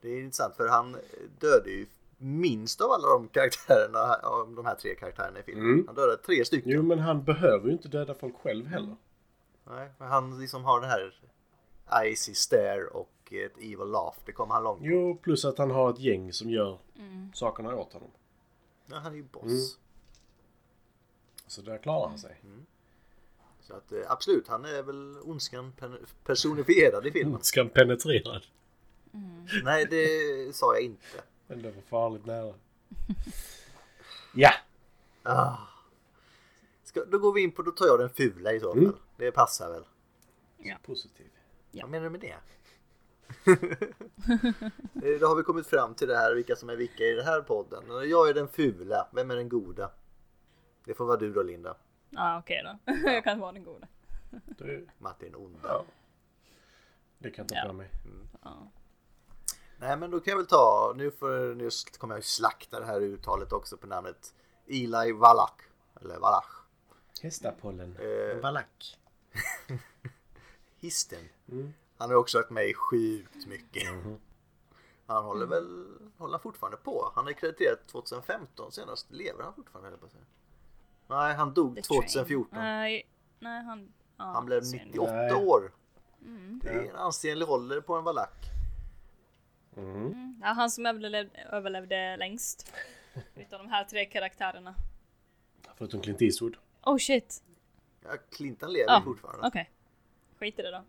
[0.00, 0.96] Det är intressant för han
[1.38, 1.86] dödade ju
[2.22, 5.64] minst av alla de karaktärerna, av de här tre karaktärerna i filmen.
[5.64, 5.86] Mm.
[5.86, 6.72] Han dödade tre stycken.
[6.72, 8.96] Jo, men han behöver ju inte döda folk själv heller.
[9.64, 11.14] Nej, men han liksom har den här
[12.04, 14.16] icy stare och ett evil laugh.
[14.24, 14.80] Det kommer han långt.
[14.82, 17.32] Jo, plus att han har ett gäng som gör Mm.
[17.34, 18.10] sakerna åt honom.
[18.86, 19.42] Ja, han är ju boss.
[19.44, 19.58] Mm.
[21.46, 22.40] Så där klarar han sig.
[23.60, 25.72] Så att, eh, absolut, han är väl ondskan
[26.24, 27.34] personifierad i filmen.
[27.34, 28.42] Ondskan penetrerad.
[29.64, 30.06] Nej, det
[30.56, 31.22] sa jag inte.
[31.50, 32.54] Men det var farligt nära.
[34.34, 34.50] Ja!
[35.22, 35.56] Ah.
[36.82, 38.78] Ska, då går vi in på, då tar jag den fula i så fall.
[38.82, 38.96] Mm.
[39.16, 39.84] Det passar väl.
[40.58, 40.76] Ja.
[40.82, 41.26] Positiv.
[41.70, 41.82] Ja.
[41.84, 42.36] Vad menar du med det?
[45.04, 47.24] Eh, då har vi kommit fram till det här, vilka som är vilka i den
[47.24, 48.08] här podden.
[48.10, 49.90] Jag är den fula, vem är den goda?
[50.84, 51.76] Det får vara du då Linda.
[52.10, 52.92] Ja okej då.
[53.10, 53.88] jag kan vara den goda.
[54.58, 55.58] Du, Martin onda.
[55.62, 55.84] ja.
[57.18, 57.66] Det kan jag ta Ja.
[57.66, 57.88] på mig.
[58.42, 58.70] Ja.
[59.80, 62.86] Nej men då kan jag väl ta, nu, får, nu kommer jag ju slakta det
[62.86, 64.34] här uttalet också på namnet
[64.66, 65.60] Eli Wallach.
[66.00, 66.50] Eller Wallach.
[67.22, 67.96] Hästapollen.
[67.96, 68.40] Eh.
[68.42, 68.98] Valack.
[70.76, 71.28] Histen.
[71.48, 71.72] Mm.
[71.98, 73.94] Han har också varit med i sjukt mycket.
[73.94, 74.18] Mhm.
[75.06, 75.86] Han håller väl,
[76.18, 77.12] håller han fortfarande på.
[77.14, 79.10] Han är krediterad 2015 senast.
[79.10, 80.24] Lever han fortfarande på säga.
[81.06, 82.50] Nej, han dog The 2014.
[82.50, 82.64] Train.
[82.64, 83.92] Nej, nej han...
[84.16, 84.82] Ja, Han blev synd.
[84.86, 85.34] 98 Nej.
[85.34, 85.72] år.
[86.22, 86.60] Mm.
[86.64, 88.50] Det är en ansenlig ålder på en valack.
[89.80, 89.96] Mm.
[90.06, 90.34] Mm.
[90.42, 92.72] Ja, han som överlevde, överlevde längst.
[93.34, 94.74] Utav de här tre karaktärerna.
[95.76, 96.56] Förutom Clint Eastwood.
[96.82, 97.42] Oh shit.
[98.04, 99.46] Ja, Clinton lever Ja, fortfarande.
[99.46, 99.70] Okej.
[100.38, 100.84] Skit i det då.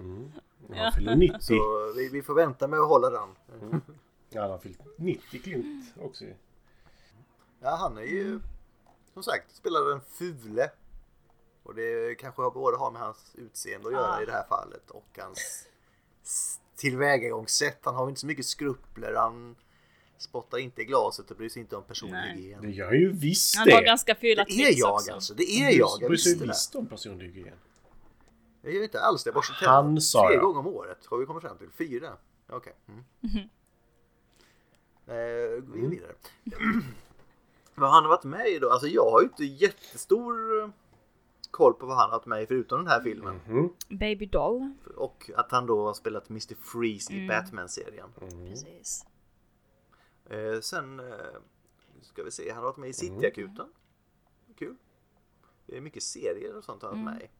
[0.00, 0.32] Mm.
[0.68, 0.92] Han Ja.
[0.96, 1.38] fyller 90.
[1.40, 3.28] Så vi, vi får vänta med att hålla den.
[4.30, 6.24] Ja, han har fyllt 90 Clint också.
[7.60, 8.40] Ja, han är ju
[9.12, 10.70] som sagt spelar den fule.
[11.62, 14.22] Och det kanske har både har med hans utseende att göra Ah.
[14.22, 15.68] i det här fallet och hans
[16.80, 17.80] tillvägagångssätt.
[17.84, 19.14] Han har ju inte så mycket skrupler.
[19.14, 19.56] Han
[20.18, 22.36] spottar inte i glaset och bryr sig inte om personlig Nej.
[22.36, 22.62] hygien.
[22.62, 23.86] Det gör ju visst Han har det.
[23.86, 25.12] ganska fula Det är jag också.
[25.12, 25.34] alltså.
[25.34, 25.88] Det är jag.
[26.00, 26.46] Jag bryr sig det.
[26.46, 27.56] visst om personlig hygien.
[28.62, 29.28] Jag gör inte alls det.
[29.28, 30.42] Jag borstar Han tänderna sa tre jag.
[30.44, 30.98] gånger om året.
[31.06, 31.68] Har vi kommit fram till.
[31.78, 32.12] Fyra.
[32.48, 32.72] Okej.
[32.88, 33.04] Mm.
[35.06, 35.90] Eh, gå Mm.
[35.90, 36.12] vidare.
[37.74, 38.70] vad han har varit med i då?
[38.70, 40.68] Alltså jag har ju inte jättestor eh,
[41.50, 43.40] koll på vad han har varit med i förutom den här filmen.
[43.46, 43.74] Mhm.
[43.88, 44.72] Baby Doll.
[44.96, 46.54] Och att han då har spelat Mr.
[46.54, 47.28] Freeze i Mm.
[47.28, 48.08] Batman-serien.
[48.20, 48.48] Mm.
[48.50, 49.06] Precis.
[50.24, 51.14] Eh, sen eh,
[52.02, 53.68] ska vi se, han har varit med i Cityakuten.
[54.58, 54.76] Kul.
[55.66, 57.30] Det är mycket serier och sånt han har varit med i.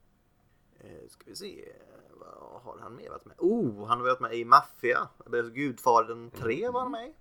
[1.02, 1.72] Eh, ska vi se,
[2.20, 5.08] vad har han mer varit med Oh, han har varit med i Mafia.
[5.26, 7.14] Eller Gudfadern 3 var han med i.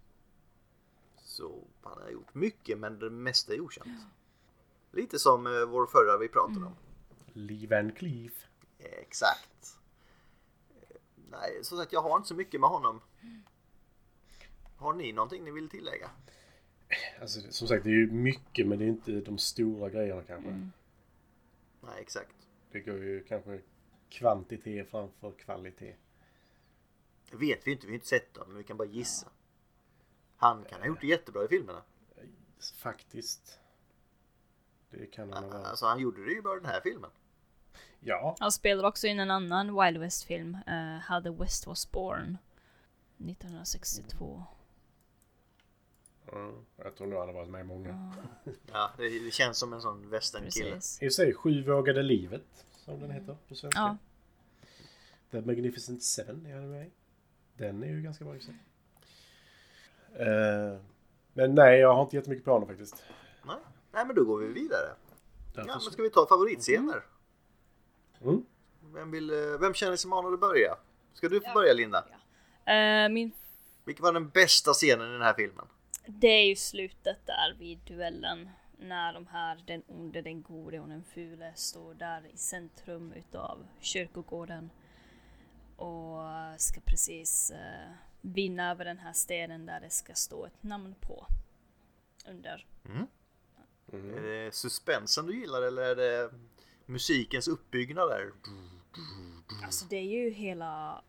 [1.18, 4.02] Så han har gjort mycket men det mesta är okänt.
[4.92, 6.76] Lite som eh, vår förra vi pratade om.
[7.34, 8.48] Lee Van Cleef.
[8.80, 9.78] Exakt.
[10.70, 10.96] Eh,
[11.32, 13.02] Nej, som sagt jag har inte så mycket med honom.
[14.78, 16.10] Har ni någonting ni vill tillägga?
[17.22, 20.50] Alltså, som sagt, det är ju mycket men det är inte de stora grejerna kanske.
[20.50, 20.72] Mm.
[21.82, 22.36] Nej, exakt.
[22.72, 23.62] Det går ju kanske
[24.10, 25.96] kvantitet framför kvalitet.
[27.32, 29.28] Det vet vi inte, vi har inte sett dem, men vi kan bara gissa.
[30.36, 31.82] Han kan ha gjort det jättebra i filmerna.
[32.78, 33.60] Faktiskt.
[34.90, 35.68] Det kan han ha varit.
[35.68, 37.10] Alltså han gjorde det ju bara den här filmen.
[38.00, 38.36] Ja.
[38.40, 42.38] Han spelar också in en annan Wild West-film, uh, How the West Was Born.
[43.18, 44.44] 1962.
[46.34, 46.66] Mm.
[46.78, 48.14] Jag tror nog han har varit med i många.
[48.72, 50.80] Ja, det, det känns som en sån västernkille.
[51.02, 52.66] I sig, Sju vågade livet.
[52.72, 53.80] Som den heter på svenska.
[53.80, 53.98] Ja.
[55.32, 56.92] The Magnificent Seven är han med i.
[57.54, 58.56] Den är ju ganska bra i sig.
[60.14, 60.80] Eh,
[61.34, 63.04] men nej, jag har inte jättemycket planer faktiskt.
[63.46, 63.56] Nej.
[63.92, 64.96] Nej, men då går vi vidare.
[65.56, 67.04] Ja, men ska vi ta favoritscener?
[68.22, 68.46] Mm.
[68.94, 70.76] Vem, vill, eh, vem känner sig manad att börja?
[71.14, 72.06] Ska du få börja Linda?
[72.66, 73.32] Eh, min,
[73.86, 75.66] Vilken var den bästa scenen i den här filmen?
[76.10, 78.50] det är ju slutet där vid duellen.
[78.78, 83.68] När de här, den onde, den gode och den fule står där i centrum utav
[83.80, 84.70] kyrkogården.
[85.76, 86.22] Och
[86.58, 91.26] ska precis eh, vinna över den här stenen där det ska stå ett namn på.
[92.28, 92.66] Under.
[92.86, 93.08] Mm.
[93.94, 96.32] Är det suspensen du gillar eller är det
[96.86, 98.32] musikens uppbyggnad där?
[99.64, 101.04] Alltså det är ju hela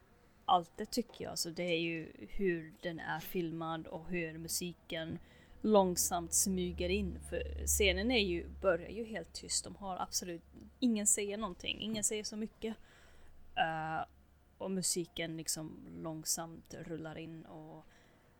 [0.44, 1.30] allt det tycker jag.
[1.30, 5.18] Alltså det är ju hur den är filmad och hur musiken
[5.60, 7.18] långsamt smyger in.
[7.28, 9.64] För scenen är ju, börjar ju helt tyst.
[9.64, 10.42] De har absolut,
[10.78, 11.80] ingen säger någonting.
[11.80, 12.76] Ingen säger så mycket.
[13.56, 14.04] Eh,
[14.58, 17.84] och musiken liksom långsamt rullar in och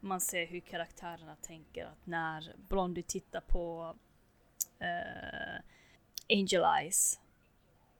[0.01, 3.97] man ser hur karaktärerna tänker att när Blondie tittar på
[4.81, 5.61] eh,
[6.29, 7.21] Angel Eyes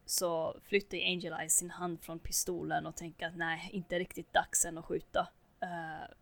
[0.05, 4.65] så flyttar Angel Eyes sin hand från pistolen och tänker att nej, inte riktigt dags
[4.65, 5.27] än att skjuta.
[5.63, 6.13] Uh,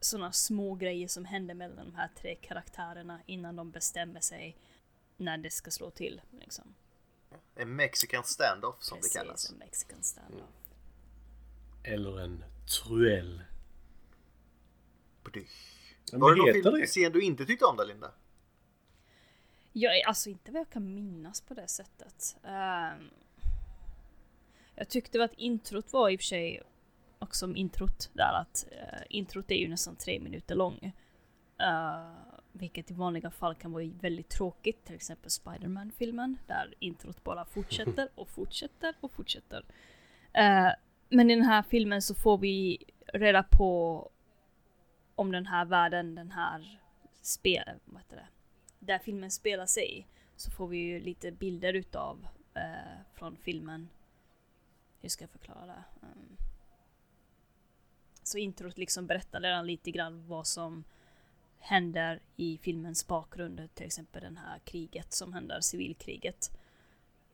[0.00, 4.56] Sådana små grejer som händer mellan de här tre karaktärerna innan de bestämmer sig
[5.16, 6.20] när det ska slå till.
[6.40, 6.74] Liksom.
[7.54, 9.50] En mexican standoff som Precis, det kallas.
[9.50, 10.50] en mexican standoff.
[11.82, 13.42] Eller en truell.
[16.12, 16.86] Var det någon heter film, det?
[16.86, 18.12] scen du inte tyckte om där Linda?
[19.78, 22.36] Jag är alltså inte vad jag kan minnas på det sättet.
[22.42, 23.10] Um,
[24.74, 26.62] jag tyckte att introt var i och för sig
[27.18, 30.92] också som introt där att uh, introt är ju nästan tre minuter lång.
[31.62, 32.12] Uh,
[32.52, 38.08] vilket i vanliga fall kan vara väldigt tråkigt, till exempel Spiderman-filmen där introt bara fortsätter
[38.14, 39.64] och fortsätter och fortsätter.
[40.38, 40.72] Uh,
[41.08, 44.10] men i den här filmen så får vi reda på
[45.14, 46.80] om den här världen, den här
[47.22, 48.26] spel, vad heter det,
[48.86, 53.88] där filmen spelar sig så får vi ju lite bilder utav eh, från filmen.
[55.00, 55.84] Hur ska jag förklara det?
[56.00, 56.36] Um,
[58.22, 60.84] så introt liksom berättar redan lite grann vad som
[61.58, 66.58] händer i filmens bakgrund, till exempel den här kriget som händer, civilkriget.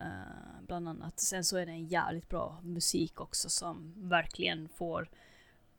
[0.01, 1.21] Uh, bland annat.
[1.21, 5.09] Sen så är det en jävligt bra musik också som verkligen får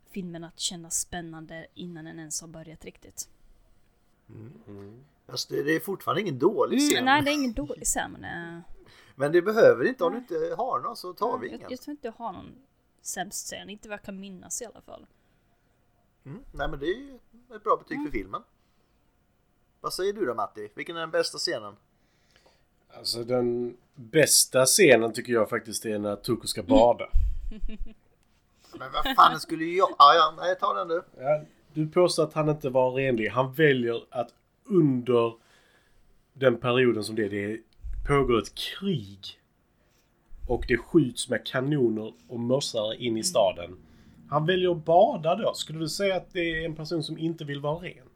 [0.10, 3.30] filmen att kännas spännande innan den ens har börjat riktigt.
[4.30, 5.04] Mm.
[5.26, 5.34] Mm.
[5.34, 6.98] Alltså det är fortfarande ingen dålig scen.
[6.98, 8.12] Mm, nej, det är ingen dålig scen.
[8.12, 8.62] Men, uh...
[9.16, 11.62] men det behöver inte, om du inte har någon så tar vi ingen.
[11.62, 12.56] Jag, jag tror inte jag har någon
[13.02, 15.06] sämst scen, inte vad jag kan minnas i alla fall.
[16.26, 17.20] Mm, nej men det är ju
[17.56, 18.44] ett bra betyg för filmen.
[19.82, 20.70] Vad säger du då Matti?
[20.76, 21.76] Vilken är den bästa scenen?
[22.98, 27.10] Alltså den bästa scenen tycker jag faktiskt är när Tuko ska bada.
[28.80, 29.90] Men vad fan skulle jag...
[29.98, 31.04] Ja, ja, nej, ta den du.
[31.18, 31.42] Ja,
[31.74, 33.30] du påstår att han inte var renlig.
[33.30, 34.34] Han väljer att
[34.66, 35.34] under
[36.34, 37.60] den perioden som det, det
[38.08, 39.40] pågår ett krig.
[40.48, 43.78] Och det skjuts med kanoner och mössar in i staden.
[44.30, 45.54] Han väljer att bada då.
[45.54, 48.10] Skulle du säga att det är en person som inte vill vara ren?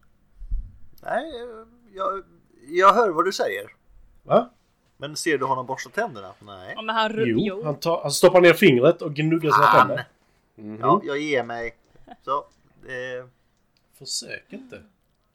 [1.03, 1.31] Nej,
[1.93, 2.23] jag,
[2.67, 3.63] jag hör vad du säger.
[4.23, 4.49] Va?
[4.97, 6.33] Men ser du honom borsta tänderna?
[6.39, 6.73] Nej.
[6.75, 7.63] Ja, men han, jo, jo.
[7.63, 10.05] Han, tar, han stoppar ner fingret och gnuggar sina tänder.
[10.57, 10.81] Mm -hmm.
[10.81, 11.75] Ja, jag ger mig.
[12.25, 12.38] Så.
[12.88, 13.25] Eh...
[13.97, 14.83] Försök inte.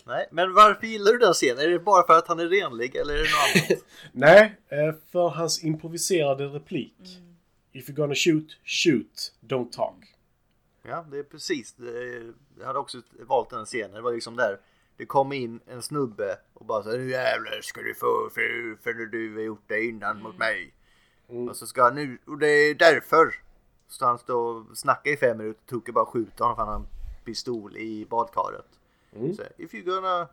[0.05, 1.65] Nej, men varför gillar du den scenen?
[1.65, 3.85] Är det bara för att han är renlig eller är det något annat?
[4.13, 7.19] Nej, eh, för hans improviserade replik.
[7.19, 7.37] Mm.
[7.73, 10.17] If you're gonna shoot, shoot, don't talk.
[10.83, 11.75] Ja, det är precis.
[12.59, 13.93] Jag hade också valt den scenen.
[13.93, 14.59] Det var liksom där
[14.97, 18.93] det kom in en snubbe och bara så nu jävlar ska du få för, för
[18.93, 20.23] du har gjort det innan mm.
[20.23, 20.75] mot mig.
[21.29, 21.49] Mm.
[21.49, 23.35] Och så ska han nu, och det är därför.
[23.89, 26.81] Så han står och snackar i fem minuter, Tuke bara skjuter honom för han har
[26.81, 26.87] en
[27.25, 28.67] pistol i badkaret.
[29.17, 29.35] Mm.
[29.35, 30.29] Så, if you're gonna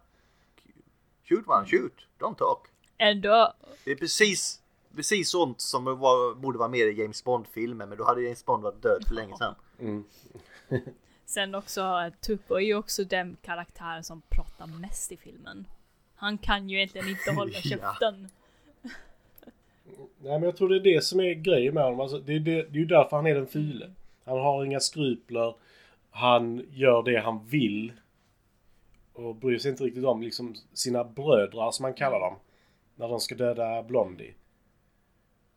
[1.23, 2.67] shoot one, shoot, don't talk.
[2.97, 3.53] Ändå.
[3.83, 4.61] Det är precis,
[4.95, 8.63] precis sånt som var, borde vara med i James Bond-filmer, men då hade James Bond
[8.63, 9.55] varit död för länge sedan.
[9.79, 10.03] Mm.
[11.25, 15.67] Sen också, Tuco är ju också den karaktär som pratar mest i filmen.
[16.15, 18.29] Han kan ju egentligen inte hålla käften.
[20.21, 21.99] Nej men jag tror det är det som är grejen med honom.
[21.99, 23.91] Alltså, det, är det, det är ju därför han är den file.
[24.25, 25.55] Han har inga skrupler.
[26.11, 27.93] Han gör det han vill.
[29.19, 32.35] Och bryr sig inte riktigt om liksom sina brödrar som man kallar dem.
[32.95, 34.33] När de ska döda Blondie.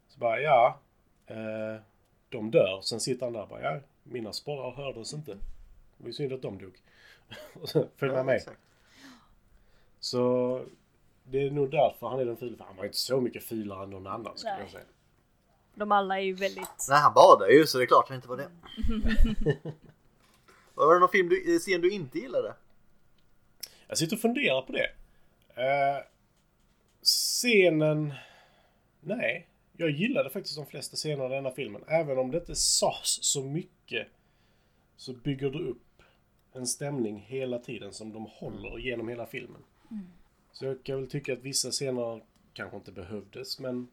[0.08, 0.78] Så bara ja.
[1.26, 1.80] Eh,
[2.28, 2.80] de dör.
[2.82, 3.80] Sen sitter han där och bara ja.
[4.02, 5.32] Mina sporrar hördes inte.
[5.96, 6.78] Det var synd att de dog.
[7.96, 8.36] Följ med ja, mig.
[8.36, 8.60] Exakt.
[10.00, 10.60] Så
[11.24, 12.64] det är nog därför han är den fula.
[12.64, 14.84] Han var inte så mycket filare än någon annan skulle jag säga.
[15.74, 16.86] De alla är ju väldigt...
[16.88, 18.50] Nej han badar ju så det är klart han inte var det.
[20.74, 22.54] var det någon film du, scen du inte gillade?
[23.92, 24.90] Jag sitter och funderar på det.
[25.58, 26.04] Uh,
[27.02, 28.14] scenen...
[29.00, 29.46] Nej.
[29.76, 31.84] Jag gillade faktiskt de flesta scenerna i denna filmen.
[31.88, 34.08] Även om det inte sades så mycket.
[34.96, 36.02] Så bygger du upp
[36.52, 39.62] en stämning hela tiden som de håller genom hela filmen.
[39.90, 40.04] Mm.
[40.52, 43.88] Så jag kan väl tycka att vissa scener kanske inte behövdes men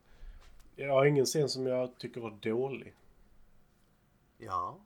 [0.76, 2.94] jag har ingen scen som jag tycker var dålig.
[4.38, 4.78] Ja,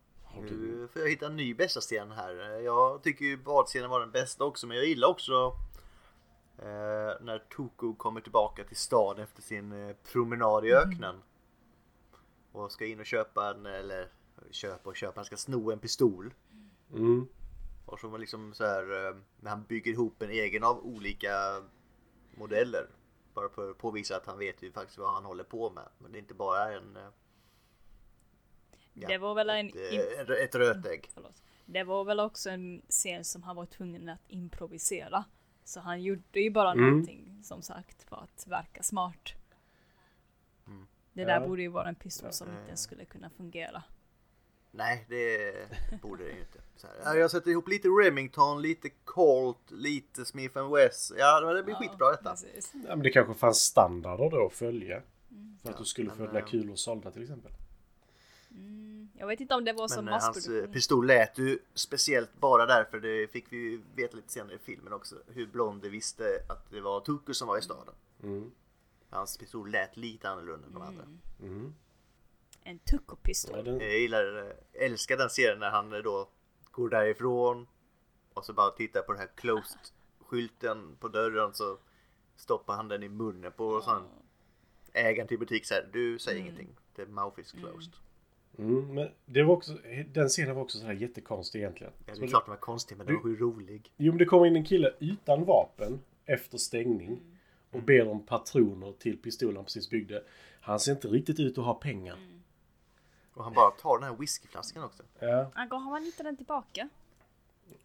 [0.42, 2.60] nu får jag hitta en ny bästa scen här.
[2.60, 5.58] Jag tycker ju badscenen var den bästa också men jag gillar också
[6.58, 10.90] eh, när Toko kommer tillbaka till stan efter sin eh, promenad i mm.
[10.90, 11.22] öknen.
[12.52, 14.12] Och ska in och köpa en, eller
[14.52, 16.34] köpa och köpa, han ska sno en pistol.
[16.94, 17.28] Mm.
[17.86, 21.64] Och som liksom så här, eh, när han bygger ihop en egen av olika
[22.38, 22.90] modeller.
[23.34, 25.90] Bara för att påvisa att han vet ju faktiskt vad han håller på med.
[25.98, 26.98] Men det är inte bara en...
[28.96, 29.68] Eh, ja, det var väl en...
[29.68, 31.10] Ett, ett rötägg.
[31.14, 31.44] Förlåt.
[31.66, 35.26] Det var väl också en scen som han var tvungen att improvisera.
[35.64, 36.86] Så han gjorde ju bara mm.
[36.86, 39.34] någonting som sagt för att verka smart.
[40.68, 40.88] Mm.
[41.14, 41.48] Det där ja.
[41.48, 43.84] borde ju vara en pistol som inte skulle kunna fungera.
[44.72, 45.54] Nej, det
[46.02, 46.60] borde det ju inte.
[47.04, 51.12] Här, jag sätter ihop lite Remington, lite Colt, lite Smith Wess.
[51.18, 52.30] Ja, det blir ja, skitbra detta.
[52.30, 52.72] Precis.
[52.74, 55.02] Ja, men det kanske fanns standarder då att följa.
[55.32, 55.58] Mm.
[55.62, 57.52] För att ja, du skulle få dina eh, kulor sålda till exempel.
[58.56, 60.60] Mm, jag vet inte om det var som eh, massproduktion.
[60.60, 63.00] Hans pistol lät ju speciellt bara därför.
[63.00, 65.16] Det fick vi veta lite senare i filmen också.
[65.28, 67.94] Hur Blondie visste att det var Tuku som var i staden.
[68.24, 68.52] Mm.
[69.10, 71.04] Hans pistol lät lite annorlunda än de andra.
[71.42, 71.74] Mm.
[72.64, 73.58] En tuckopistol.
[73.58, 76.30] Ja, den, Jag gillar, eh, älskar den serien när han eh, då
[76.72, 77.68] går därifrån
[78.34, 79.80] och så bara tittar på den här closed
[80.20, 81.78] skylten på dörren så
[82.36, 84.04] stoppar han den i munnen på sån
[84.94, 86.76] ägaren till butik så här, du säger ingenting.
[86.96, 87.94] The mouth is closed.
[88.58, 89.78] Mm, men det var också,
[90.14, 91.94] den scenen var också så här jättekonstig egentligen.
[92.06, 93.92] Ja, det är klart den var konstig men den var ju rolig.
[93.98, 97.20] Jo, men det kommer in en kille utan vapen efter stängning
[97.72, 100.24] och ber om patroner till pistolen han precis byggde.
[100.62, 102.18] Han ser inte riktigt ut att ha pengar.
[103.34, 105.04] Och han bara tar den här whiskyflaskan också.
[105.20, 106.90] Ja, Han gav han inte den tillbaka?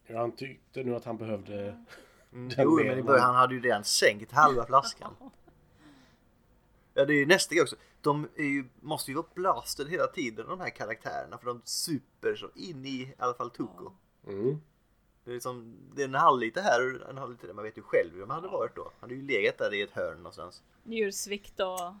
[0.07, 1.75] ja, han tyckte nog att han behövde...
[2.33, 2.49] Mm.
[2.49, 5.15] Den Jo, men i början han- hade ju redan sänkt halva flaskan.
[6.93, 7.75] Ja, det är ju nästa grej också.
[8.01, 12.35] De är ju, måste ju vara blasted hela tiden de här karaktärerna för de super
[12.35, 13.91] så in i, i alla fall Tuko.
[14.27, 14.61] Mm.
[15.23, 17.53] Det är, liksom, det är en halvliter här och en halvliter där.
[17.53, 18.83] Man vet ju själv hur de hade varit då.
[18.83, 20.63] Han hade ju legat där i ett hörn någonstans.
[20.83, 21.93] Njursvikt och...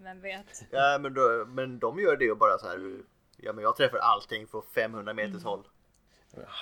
[0.00, 0.64] Vem vet?
[0.70, 3.02] Ja, men, då, men de gör det och bara så här.
[3.36, 5.68] Ja, men jag träffar allting på 500 meters håll.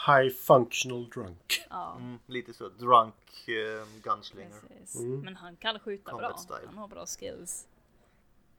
[0.07, 1.67] High functional drunk.
[1.71, 2.69] Ja, Mm, lite så.
[2.69, 4.61] Drunk eh, gunslinger.
[4.95, 5.21] Mm.
[5.21, 6.39] Men han kan skjuta Combat bra.
[6.39, 6.67] style.
[6.67, 7.67] Han har bra skills.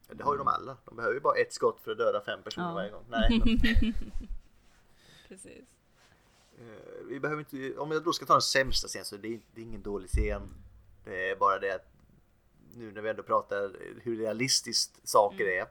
[0.07, 0.77] Det har ju de alla.
[0.85, 2.73] De behöver ju bara ett skott för att döda fem personer Ja.
[2.73, 3.05] varje gång.
[3.09, 3.41] Nej,
[5.27, 5.65] Precis.
[6.59, 9.39] eh, vi behöver inte, om jag då ska ta den sämsta scenen så det är,
[9.55, 10.41] det är ingen dålig scen.
[11.05, 11.87] Det är bara det att
[12.75, 15.59] nu när vi ändå pratar hur realistiskt saker Mm.
[15.61, 15.67] är.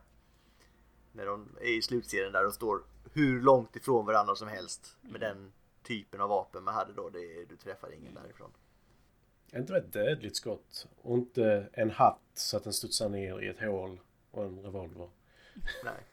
[1.12, 5.22] När de är i slutserien där och står hur långt ifrån varandra som helst med
[5.22, 5.36] Mm.
[5.36, 7.08] den typen av vapen man hade då.
[7.10, 8.50] Det, du träffar ingen därifrån.
[9.52, 10.86] Är inte det ett dödligt skott?
[11.02, 14.00] Och inte en hatt så att den studsar ner i ett hål
[14.36, 15.10] och en revolver.
[15.84, 16.04] Nej.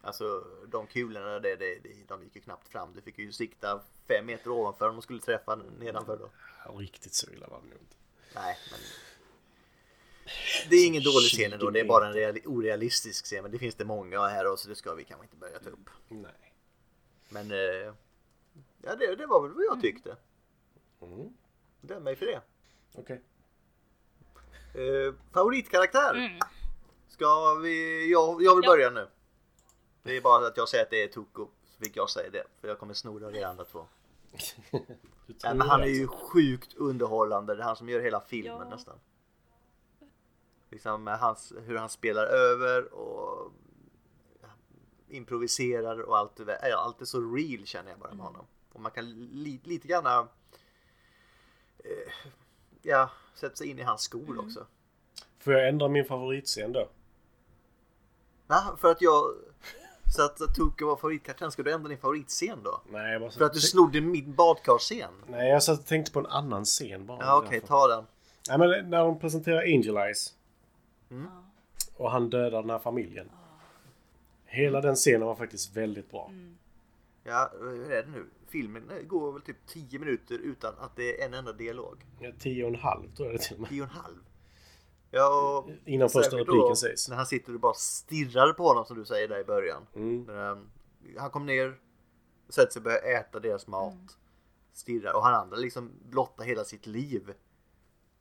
[0.00, 2.92] Alltså de kulorna det, det, det, de gick ju knappt fram.
[2.94, 6.30] Du fick ju sikta fem meter ovanför om de skulle träffa nedanför då.
[6.64, 7.96] Ja, riktigt så illa var det nog inte.
[8.34, 8.80] Nej, men...
[10.70, 13.42] Det är ingen dålig scen ändå, det är 20 bara en reali- orealistisk scen.
[13.42, 15.70] Men det finns det många här och så det ska vi kanske inte börja ta
[15.70, 15.90] upp.
[16.08, 16.54] Nej.
[17.28, 17.50] Men...
[17.50, 17.94] Eh,
[18.82, 20.16] ja, det, det var väl vad jag tyckte.
[21.00, 21.34] Mm.
[21.80, 22.40] Döm mig för det.
[22.94, 23.22] Okej.
[24.74, 26.14] Eh, favoritkaraktär?
[26.14, 26.38] Mm.
[27.12, 28.10] Ska vi...
[28.10, 28.70] Jag, jag vill Ja.
[28.70, 29.08] börja nu.
[30.02, 31.48] Det är bara att jag säger att det är Tuko.
[31.64, 32.44] Så fick jag säga det.
[32.60, 33.86] För jag kommer sno er andra två.
[35.42, 36.16] Men han är ju alltså.
[36.26, 37.54] sjukt underhållande.
[37.54, 38.68] Det är han som gör hela filmen Ja.
[38.68, 38.98] nästan.
[40.70, 43.52] Liksom med hans, hur han spelar över och
[45.08, 46.40] improviserar och allt.
[46.76, 48.26] Allt är så real känner jag bara med Mm.
[48.26, 48.46] honom.
[48.72, 50.24] Och man kan li, lite grann eh,
[52.82, 54.38] ja, sätta sig in i hans skor Mm.
[54.46, 54.66] också.
[55.38, 56.88] Får jag ändra min favoritscen då?
[58.52, 58.76] Va?
[58.80, 59.24] För att jag...
[60.16, 62.80] Så att, Tuka var favoritkaraktären, ska du ändra din favoritscen då?
[62.90, 65.10] Nej, jag bara För att du snodde min badkarscen?
[65.26, 67.18] Nej, jag satt och tänkte på en annan scen bara.
[67.20, 67.66] Ja okej, därför.
[67.66, 68.04] ta den.
[68.48, 70.34] Nej, men när de presenterar Angel Eyes.
[71.10, 71.26] Mm.
[71.96, 73.30] Och han dödar den här familjen.
[74.44, 76.26] Hela den scenen var faktiskt väldigt bra.
[76.28, 76.58] Mm.
[77.24, 78.26] Ja, hur är det nu?
[78.48, 82.04] Filmen går väl typ 10 minuter utan att det är en enda dialog.
[82.20, 83.70] Ja, tio och en halv tror jag det till och med.
[83.70, 84.18] 10 och en halv.
[85.14, 87.08] Ja, och Innan första repliken då sägs.
[87.08, 89.86] När han sitter och bara stirrar på honom som du säger där i början.
[89.94, 90.22] Mm.
[90.22, 90.70] När han,
[91.18, 91.78] han kom ner,
[92.48, 93.92] sätter sig och börjar äta deras mat.
[93.92, 94.06] Mm.
[94.72, 95.12] Stirrar.
[95.16, 97.34] Och han andra liksom blottar hela sitt liv.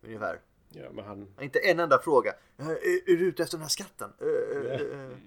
[0.01, 0.39] Ungefär.
[0.69, 1.27] Ja, men han...
[1.41, 2.33] Inte en enda fråga.
[2.57, 4.13] "Eh, Är, är du ute efter den här skatten?
[4.19, 4.95] Eh, eh, Ja.
[4.95, 5.17] eh."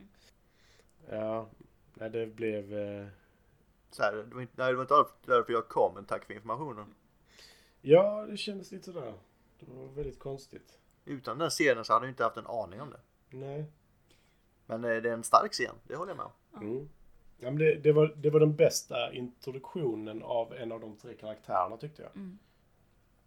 [1.11, 1.49] Ja,
[1.95, 2.65] nej, det blev...
[3.91, 6.35] Så här, det, var inte, nej, det var inte därför jag kom, men tack för
[6.35, 6.95] informationen.
[7.81, 9.15] Ja, det kändes lite sådär.
[9.61, 10.79] Det var väldigt konstigt.
[11.05, 13.01] Utan den scenen så hade jag inte haft en aning om det.
[13.31, 13.65] Nej.
[14.67, 16.63] Men eh, det är en stark scen, det håller jag med om.
[16.63, 16.89] Mm.
[17.39, 21.15] Ja, men det, det, var, det var den bästa introduktionen av en av de tre
[21.15, 22.11] karaktärerna tyckte jag.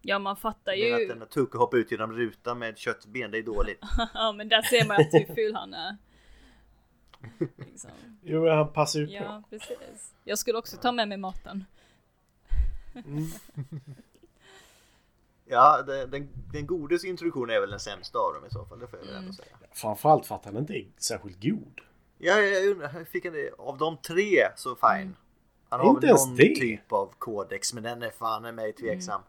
[0.01, 1.07] Ja, man fattar Men att ju.
[1.07, 3.79] den Tuka hoppar ut genom rutan med köttben, det är dåligt.
[4.13, 5.97] ja, men där ser man att hur ful han är.
[7.57, 7.91] Liksom.
[8.21, 10.13] Jo, han passar ju Ja, precis.
[10.23, 11.65] Jag skulle också ta med mig maten.
[12.93, 12.99] på.
[12.99, 13.23] Mm.
[15.49, 18.79] Ja, den, den, den godes introduktion är väl den sämsta av dem i så fall,
[18.79, 19.23] det får jag väl Mm.
[19.23, 19.55] ändå säga.
[19.71, 21.81] Framförallt för att han inte är särskilt god.
[22.17, 23.51] Ja, jag undrar, fick han det?
[23.57, 25.15] Av de tre så fine.
[25.69, 26.55] Han har Inte väl någon det.
[26.55, 29.21] typ av kodex, men den är fan i mig tveksam.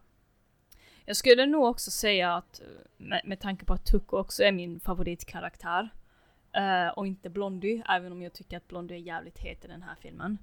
[1.04, 2.60] Jag skulle nog också säga att,
[2.96, 5.88] med, med tanke på att Tuco också är min favoritkaraktär,
[6.52, 9.82] eh, och inte Blondie, även om jag tycker att Blondie är jävligt het i den
[9.82, 10.38] här filmen.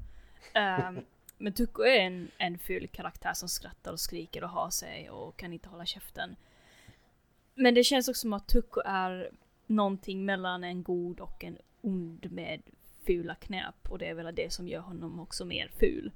[0.53, 0.91] Eh,
[1.37, 5.37] men Tucko är en, en ful karaktär som skrattar och skriker och har sig och
[5.37, 6.35] kan inte hålla käften.
[7.55, 9.29] Men det känns också som att Tucko är
[9.67, 12.61] någonting mellan en god och en ond med
[13.05, 16.11] fula knäpp och det är väl det som gör honom också mer ful.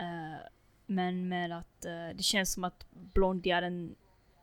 [0.00, 0.46] Uh,
[0.86, 3.62] men med att uh, det känns som att Blondie är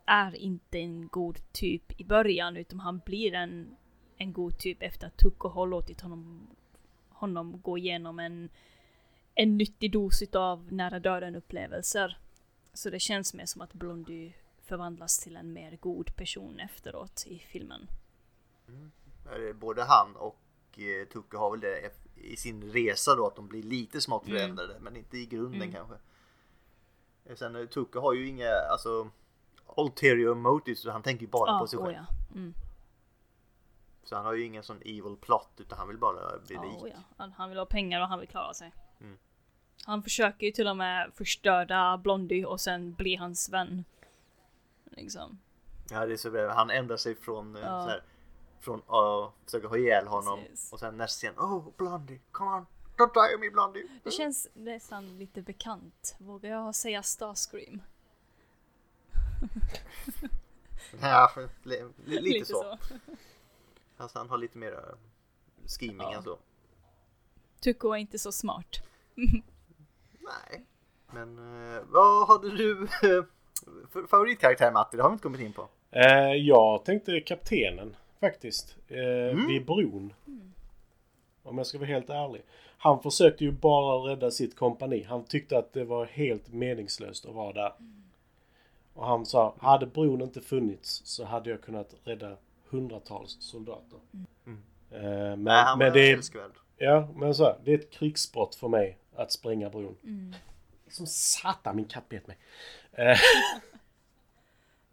[0.06, 3.76] är inte en god typ i början utan han blir en,
[4.18, 6.48] en god typ efter att Tucko har låtit honom,
[7.10, 8.50] honom gå igenom en,
[9.36, 12.18] en nyttig dos av nära döden upplevelser.
[12.74, 14.34] Så det känns mer som att Blondie
[14.66, 17.88] förvandlas till en mer god person efteråt i filmen.
[19.26, 20.40] Eh, Både han och
[20.80, 24.38] eh, Tucke har väl det i sin resa då att de blir lite smått Mm.
[24.38, 25.74] förändrade men inte i grunden Mm.
[25.74, 25.96] kanske.
[27.26, 29.10] Eh, Sen eh, Tucke har ju inga alltså
[29.78, 31.96] ulterior motives så han tänker ju bara på sig oh själv.
[31.98, 32.06] ja.
[32.36, 32.54] Mm.
[34.04, 36.82] Så han har ju ingen sån evil plot utan han vill bara bli rik.
[36.84, 37.30] Oh, ja.
[37.38, 38.74] han vill ha pengar och han vill klara sig.
[39.04, 39.18] Mm.
[39.86, 43.86] Han försöker ju till och med förstöra Blondie och sen bli hans vän.
[44.92, 45.40] Liksom.
[45.90, 46.54] Ja det är så bra.
[46.54, 47.84] Han ändrar sig från eh, Ja.
[47.84, 48.04] så här,
[48.60, 50.74] från att försöka ha ihjäl honom Precis.
[50.74, 52.66] och sen nästa scen Oh Blondie, come on,
[52.98, 53.88] don't die me Blondie.
[54.04, 56.16] Det känns nästan lite bekant.
[56.20, 57.82] Vågar jag säga Starscream?
[61.02, 62.54] Ja, för- li- li- lite, så.
[62.54, 62.78] så.
[63.98, 64.96] Fast han har lite mer eh,
[65.68, 66.14] scheming Ja.
[66.18, 66.38] än så.
[67.64, 68.84] Tuco är inte så smart.
[70.20, 70.64] Nej.
[71.14, 73.24] Men eh, vad hade du eh,
[73.92, 74.98] för favoritkaraktär Matti?
[74.98, 75.68] Det har vi inte kommit in på.
[75.92, 78.76] Eh, jag tänkte kaptenen faktiskt.
[78.88, 78.98] Eh,
[79.34, 79.48] Mm.
[79.48, 80.14] Vid bron.
[81.44, 82.42] Om jag ska vara helt ärlig.
[82.78, 85.04] Han försökte ju bara rädda sitt kompani.
[85.04, 87.74] Han tyckte att det var helt meningslöst att vara där.
[88.94, 92.38] Och han sa, hade bron inte funnits så hade jag kunnat rädda
[92.70, 94.00] hundratals soldater.
[94.46, 94.60] Mm.
[94.92, 96.52] Eh, men, Nej, han var men det är, älskvärd.
[96.78, 99.96] ja, men så här, det är ett krigsbrott för mig att spränga bron.
[100.04, 100.34] Mm.
[100.88, 102.38] Som satan min katt bet mig.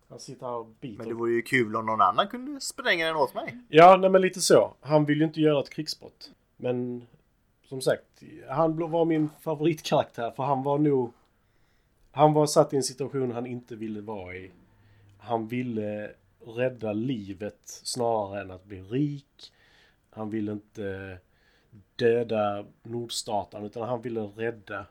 [0.09, 0.99] Han sitter här och biter.
[0.99, 3.59] Men det vore ju kul om någon annan kunde spränga den åt mig.
[3.69, 4.75] Ja, nej men lite så.
[4.81, 6.31] Han vill ju inte göra ett krigsbrott.
[6.57, 7.07] Men
[7.65, 11.13] som sagt, han var min favoritkaraktär för han var nog...
[12.11, 14.51] Han var satt i en situation han inte ville vara i.
[15.19, 16.11] Han ville
[16.47, 19.53] rädda livet snarare än att bli rik.
[20.11, 21.19] Han ville inte
[22.01, 24.87] döda nordstaterna utan han ville rädda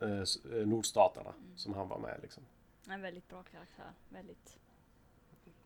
[0.00, 0.20] eh,
[0.58, 2.42] eh, nordstaterna som han var med liksom.
[2.88, 3.92] En väldigt bra karaktär.
[4.08, 4.58] Väldigt.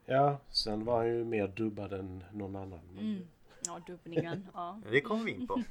[0.06, 2.80] Ja, sen var han ju mer dubbad än någon annan.
[2.98, 3.26] Mm.
[3.66, 4.48] Ja, dubbningen.
[4.54, 4.80] ja.
[4.90, 5.54] Det kommer vi in på.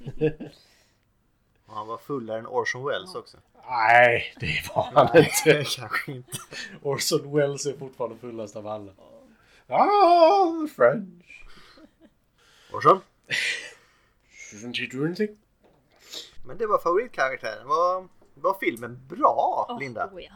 [1.65, 3.37] Och han var fullare än Orson Welles också.
[3.69, 5.63] Nej, det var han inte.
[5.77, 6.37] Kanske inte.
[6.81, 8.91] Orson Welles är fortfarande fullast av alla.
[9.67, 11.45] Ah, the French.
[12.73, 13.01] Orson?
[14.51, 15.37] Shouldn't you do anything?
[16.45, 17.67] Men det var favoritkaraktären.
[17.67, 20.09] Var, var filmen bra, Oh, Linda?
[20.13, 20.33] Oh, ja.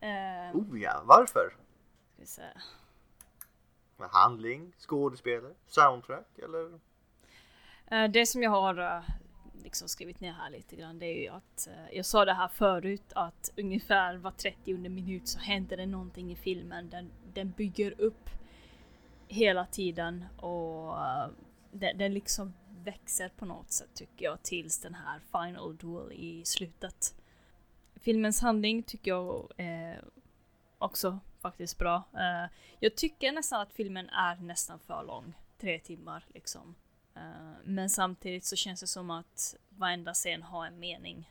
[0.00, 1.56] Eh, Oh ja, varför?
[2.12, 2.42] ska vi se.
[3.96, 6.80] Med handling, skådespelare, soundtrack eller?
[7.86, 9.02] Eh, det som jag har eh,
[9.64, 12.48] liksom skrivit ner här lite grann det är ju att eh, jag sa det här
[12.48, 16.90] förut att ungefär var 30 minut så händer det någonting i filmen.
[16.90, 18.30] Den, den bygger upp
[19.28, 20.94] hela tiden och
[21.72, 22.54] den, den liksom
[22.84, 27.14] växer på något sätt tycker jag tills den här final duel i slutet.
[27.96, 30.04] Filmens handling tycker jag är
[30.78, 32.02] också faktiskt bra.
[32.14, 32.50] Eh,
[32.80, 35.34] jag tycker nästan att filmen är nästan för lång.
[35.60, 36.74] Tre timmar liksom.
[37.14, 41.30] Eh, men samtidigt så känns det som att varenda scen har en mening.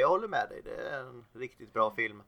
[0.00, 0.60] Jag håller med dig.
[0.64, 2.22] Det är en riktigt bra film.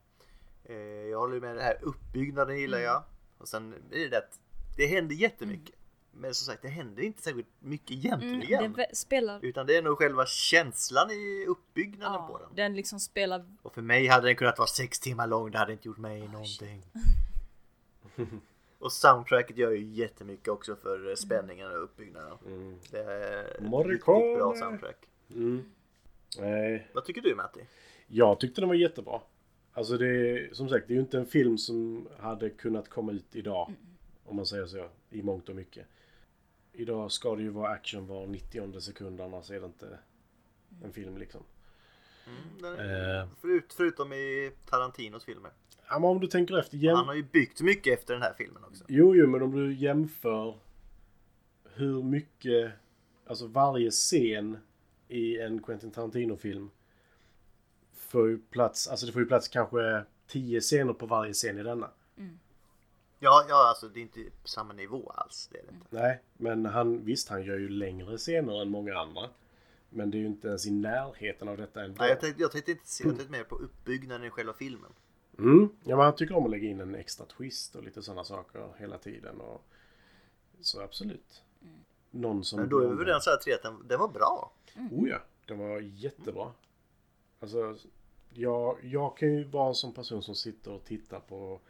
[0.64, 1.56] Eh, Jag håller med.
[1.56, 2.88] Den här uppbyggnaden gillar Mm.
[2.90, 3.02] jag.
[3.38, 4.40] Och sen är det det att
[4.76, 5.74] det händer jättemycket.
[6.20, 8.64] Men som sagt, det händer inte särskilt mycket egentligen.
[8.64, 9.44] Mm, det spelar...
[9.44, 12.56] Utan det är nog själva känslan i uppbyggnaden på Ja, den.
[12.56, 13.44] den liksom spelar...
[13.62, 15.50] Och för mig hade den kunnat vara sex timmar lång.
[15.50, 16.82] Det hade inte gjort mig någonting.
[18.78, 22.38] och soundtracket gör ju jättemycket också för eh, spänningen och uppbyggnaden.
[22.46, 22.78] Mm.
[22.90, 24.18] Det är ett Morricone.
[24.18, 25.08] riktigt bra soundtrack.
[25.30, 25.64] Mm.
[26.38, 27.60] Nej, Vad tycker du Matti?
[28.06, 29.20] jag tyckte den var jättebra.
[29.72, 33.12] Alltså det är, som sagt, det är ju inte en film som hade kunnat komma
[33.12, 33.72] ut idag.
[34.24, 35.86] Om man säger så, i mångt och mycket.
[36.72, 39.98] Idag ska det ju vara action var 90 sekund, annars är det inte
[40.84, 41.42] en film liksom.
[42.26, 43.28] Mm, är, Eh.
[43.40, 45.50] förut, förutom i Tarantinos filmer.
[45.88, 46.96] Ja, men om du tänker efter, jäm...
[46.96, 48.84] Han har ju byggt mycket efter den här filmen också.
[48.88, 50.58] Jo, jo, men om du jämför
[51.64, 52.72] hur mycket,
[53.26, 54.58] alltså varje scen
[55.08, 56.70] i en Quentin Tarantino-film
[57.92, 61.62] får ju plats, alltså det får ju plats kanske tio scener på varje scen i
[61.62, 61.90] denna.
[63.22, 65.48] Ja, ja, alltså det är inte samma nivå alls.
[65.52, 65.86] Det är det inte.
[65.90, 69.28] Nej, men han, visst han gör ju längre scener än många andra.
[69.90, 71.96] Men det är ju inte ens i närheten av detta ändå.
[71.98, 74.90] Nej, jag tänkte, jag tänkte inte se, jag tänkte mer på uppbyggnaden i själva filmen.
[75.38, 75.68] Mm.
[75.84, 78.68] Ja, men han tycker om att lägga in en extra twist och lite sådana saker
[78.78, 79.40] hela tiden.
[79.40, 79.64] Och...
[80.60, 81.42] Så absolut.
[82.10, 82.60] Någon som...
[82.60, 84.52] Men då är vi överens här tre att den, den var bra.
[84.90, 86.52] Oh ja, den var jättebra.
[87.40, 87.76] Alltså,
[88.30, 91.60] jag, jag kan ju vara en sån person som sitter och tittar på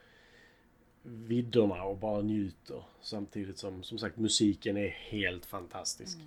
[1.03, 2.85] vidderna och bara njuter.
[3.01, 6.19] Samtidigt som, som sagt, musiken är helt fantastisk.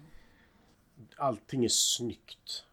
[1.15, 2.65] Allting är snyggt.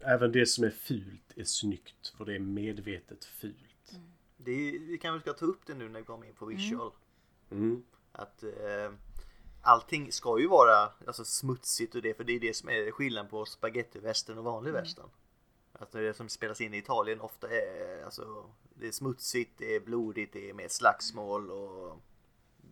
[0.00, 3.92] Även det som är fult är snyggt, för det är medvetet fult.
[4.36, 6.46] Det är, vi kan väl ska ta upp det nu när vi kommer in på
[6.46, 6.90] visual.
[7.50, 7.82] Mm.
[8.12, 8.92] Att eh,
[9.62, 13.30] allting ska ju vara alltså, smutsigt och det, för det är det som är skillnaden
[13.30, 15.08] på spagettivästern och vanlig västern.
[15.78, 19.80] Att det som spelas in i Italien ofta är alltså, det är smutsigt, det är
[19.80, 21.98] blodigt, det är mer slagsmål och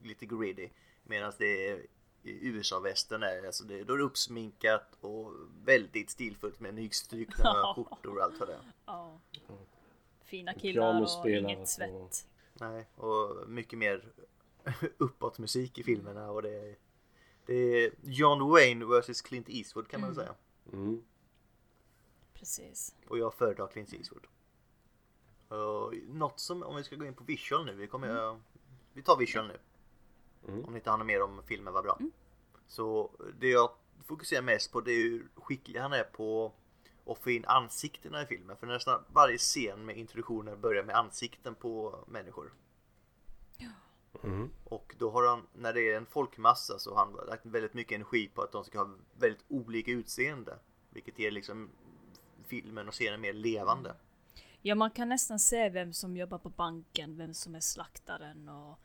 [0.03, 0.69] lite gritty.
[1.03, 1.87] Medan det är
[2.23, 5.33] i USA-västern är alltså det, då är det uppsminkat och
[5.65, 7.45] väldigt stilfullt med nystrukna
[7.77, 8.73] skjortor och allt vad det är.
[8.87, 9.21] Ja.
[10.25, 12.27] Fina killar och inget svett.
[12.55, 14.13] Nej, och mycket mer
[14.99, 16.77] uppåt musik i filmerna och det är,
[17.47, 20.35] det är John Wayne vs Clint Eastwood kan man väl säga.
[20.73, 21.03] Mm.
[22.45, 22.95] Precis.
[23.09, 24.27] Och jag föredrar Clint Eastwood.
[25.49, 28.41] Och något som, om vi ska gå in på visual nu, vi kommer
[28.93, 29.59] Vi tar visual nu.
[30.49, 30.65] Mm.
[30.65, 31.99] Om ni inte något mer om filmen var bra.
[32.67, 33.71] Så det jag
[34.05, 36.53] fokuserar mest på det är hur skicklig han är på
[37.07, 38.57] att få in ansiktena i filmen.
[38.57, 42.53] För nästan varje scen med introduktioner börjar med ansikten på människor.
[44.23, 44.51] Mm.
[44.65, 47.97] Och då har han, när det är en folkmassa så har han lagt väldigt mycket
[47.97, 50.59] energi på att de ska ha väldigt olika utseende.
[50.91, 51.71] Vilket ger liksom
[52.63, 53.95] filmen och scenen mer levande.
[54.63, 58.79] Ja, man kan nästan se vem som jobbar på banken, vem som är slaktaren och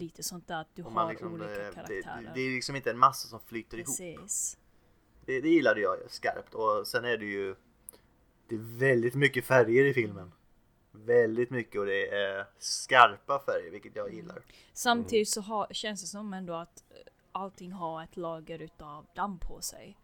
[0.00, 0.60] lite sånt där.
[0.60, 2.32] Att du har liksom, olika det, det, karaktärer.
[2.34, 3.86] det är liksom inte en massa som flyter ihop.
[3.86, 4.58] Precis.
[5.26, 7.54] Det, det gillade jag skarpt och sen är det ju
[8.48, 10.32] Det är väldigt mycket färger i filmen.
[10.90, 14.42] Väldigt mycket och det är skarpa färger vilket jag gillar.
[14.72, 16.96] Samtidigt så har, känns det som ändå att eh,
[17.32, 19.98] allting har ett lager utav damm på sig.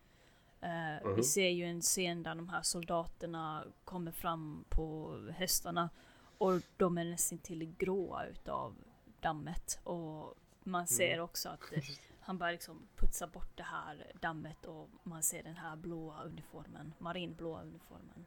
[0.61, 5.91] Eh, Vi ser ju en scen där de här soldaterna kommer fram på hästarna
[6.39, 8.75] och de är nästan till gråa utav
[9.21, 9.81] dammet.
[9.85, 10.35] Och
[10.65, 11.83] man ser också att eh,
[12.21, 16.95] han börjar liksom putsa bort det här dammet och man ser den här blåa uniformen,
[16.99, 18.25] marinblåa uniformen.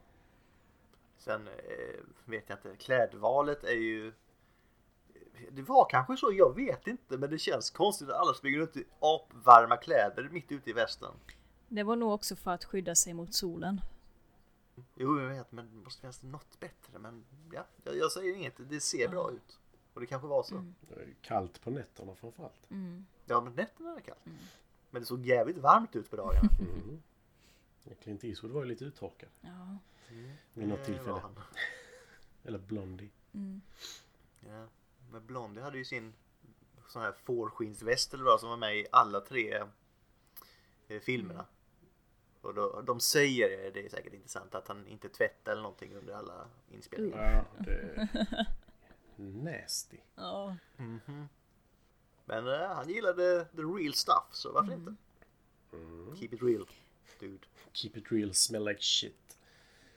[1.17, 4.13] Sen eh, vet jag inte, klädvalet är ju
[5.51, 8.77] Det var kanske så, jag vet inte men det känns konstigt att alla springer runt
[8.77, 11.13] i apvarma kläder mitt ute i västern.
[11.73, 13.81] Det var nog också för att skydda sig mot solen.
[14.95, 18.53] Jo jag vet men det måste finnas något bättre men ja, jag, jag säger inget,
[18.69, 19.59] det ser bra ut.
[19.93, 20.65] Och det kanske var så.
[20.89, 22.67] Det är kallt på nätterna framförallt.
[23.25, 24.19] Ja men nätterna är kallt.
[24.89, 26.49] Men det såg jävligt varmt ut på dagarna.
[27.85, 27.97] Mm.
[28.03, 29.77] Clint Eastwood var ju lite uttorkad Ja.
[30.53, 31.11] vid något Det tillfälle.
[31.11, 31.35] var han.
[32.43, 33.09] Eller Blondie.
[34.39, 34.67] Ja.
[35.11, 36.13] Men Blondie hade ju sin
[36.87, 39.63] sån här fårskinsväst eller vad som var med i alla tre
[40.87, 41.45] eh, filmerna.
[42.41, 46.13] Och då, de säger, det är säkert intressant, att han inte tvättar eller någonting under
[46.13, 47.45] alla inspelningar.
[47.57, 48.07] Ja, det
[49.23, 49.97] nasty.
[50.15, 50.55] Ja.
[52.25, 54.95] Men eh, han gillade the real stuff, så varför inte?
[56.19, 56.67] Keep it real,
[57.19, 57.47] dude.
[57.73, 59.37] Keep it real, smell like shit.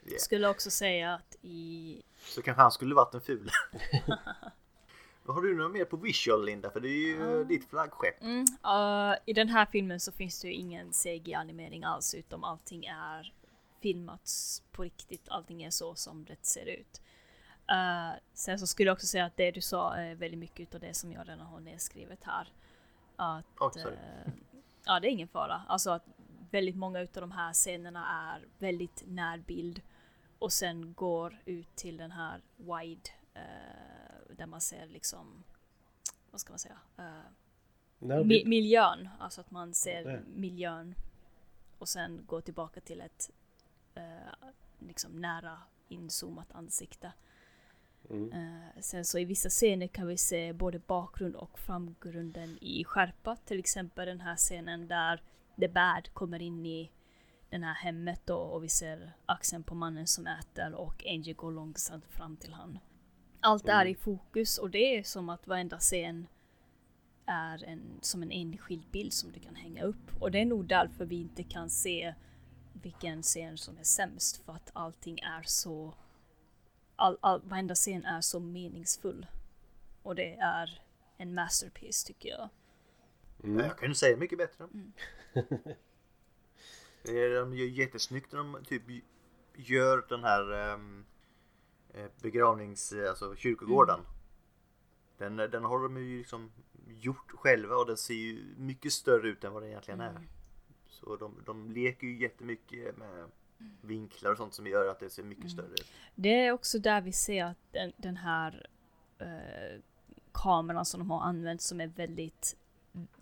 [0.04, 0.18] Yeah.
[0.18, 2.02] Skulle också säga att i...
[2.18, 3.50] Så kanske han skulle varit en ful.
[5.26, 6.70] Vad har du något mer på visual Linda?
[6.70, 8.22] För det är ju ditt flaggskepp.
[8.22, 12.84] Mm, uh, I den här filmen så finns det ju ingen CG-animering alls utom allting
[12.84, 13.32] är
[13.82, 14.30] filmat
[14.72, 15.28] på riktigt.
[15.28, 17.02] Allting är så som det ser ut.
[17.70, 20.80] Uh, sen så skulle jag också säga att det du sa är väldigt mycket av
[20.80, 22.52] det som jag redan har nedskrivet här.
[23.16, 23.94] Att, sorry.
[23.94, 24.32] eh,
[24.84, 25.62] ja, det är ingen fara.
[25.68, 26.06] Alltså att
[26.50, 29.82] väldigt många utav de här scenerna är väldigt närbild
[30.38, 34.03] och sen går ut till den här wide eh,
[34.36, 35.44] där man ser liksom,
[36.30, 36.78] vad ska man säga?
[37.98, 40.20] När Mi- miljön, alltså att man ser Nej.
[40.34, 40.94] miljön
[41.78, 43.30] och sen går tillbaka till ett
[43.94, 45.58] eh, liksom nära
[45.88, 47.12] inzoomat ansikte.
[48.10, 48.32] Mm.
[48.32, 53.36] Eh, sen så i vissa scener kan vi se både bakgrund och framgrunden i skärpa.
[53.36, 55.22] Till exempel den här scenen där
[55.60, 56.90] The Bad kommer in i
[57.50, 61.52] den här hemmet då, och vi ser axeln på mannen som äter och Angel går
[61.52, 62.78] långsamt fram till han.
[63.46, 66.26] Allt är i fokus och det är som att varenda scen
[67.26, 70.20] är en, som en enskild bild som du kan hänga upp.
[70.20, 72.14] Och det är nog därför vi inte kan se
[72.72, 74.44] vilken scen som är sämst.
[74.44, 75.94] För att allting är så...
[76.96, 79.26] All, all, varenda scen är så meningsfull.
[80.02, 80.82] Och det är
[81.16, 82.48] en masterpiece tycker jag.
[83.44, 83.66] Mm.
[83.66, 84.68] Jag kan ju säga mycket bättre.
[87.02, 88.82] Det är, de gör jättesnyggt när de typ
[89.56, 91.04] gör den här um,
[92.22, 94.00] begravnings, alltså kyrkogården.
[95.18, 96.52] Den, den har de ju liksom
[96.88, 100.20] gjort själva och den ser ju mycket större ut än vad den egentligen är.
[100.86, 103.30] Så de, de leker ju jättemycket med
[103.80, 105.52] vinklar och sånt som gör att det ser mycket Mm.
[105.56, 105.86] större ut.
[106.14, 108.66] Det är också där vi ser att den, den här
[109.18, 109.80] eh,
[110.32, 112.56] kameran som de har använt som är väldigt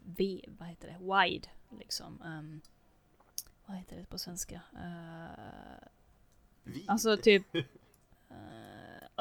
[0.04, 1.48] v, vad heter det, wide
[1.78, 2.22] liksom.
[2.22, 2.60] Ehm,
[3.66, 4.60] vad heter det på svenska?
[4.74, 5.88] Eh,
[6.64, 6.84] Vid.
[6.88, 7.64] alltså typ, eh,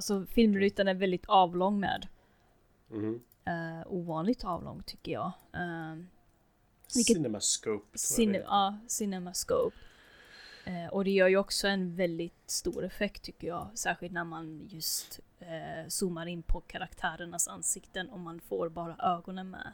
[0.01, 2.07] alltså filmrutan är väldigt avlång med.
[2.87, 3.21] Mhm.
[3.47, 5.31] Uh, ovanligt avlång tycker jag.
[5.53, 6.07] Ehm,
[6.95, 7.97] Vilket- Cinemascope.
[7.97, 9.75] Cine, ja, Cinemascope.
[10.65, 13.67] Eh, och det gör ju också en väldigt stor effekt tycker jag.
[13.73, 19.49] Särskilt när man just eh, zoomar in på karaktärernas ansikten och man får bara ögonen
[19.49, 19.73] med.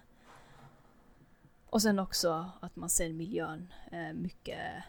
[1.70, 4.84] Och sen också att man ser miljön eh, mycket,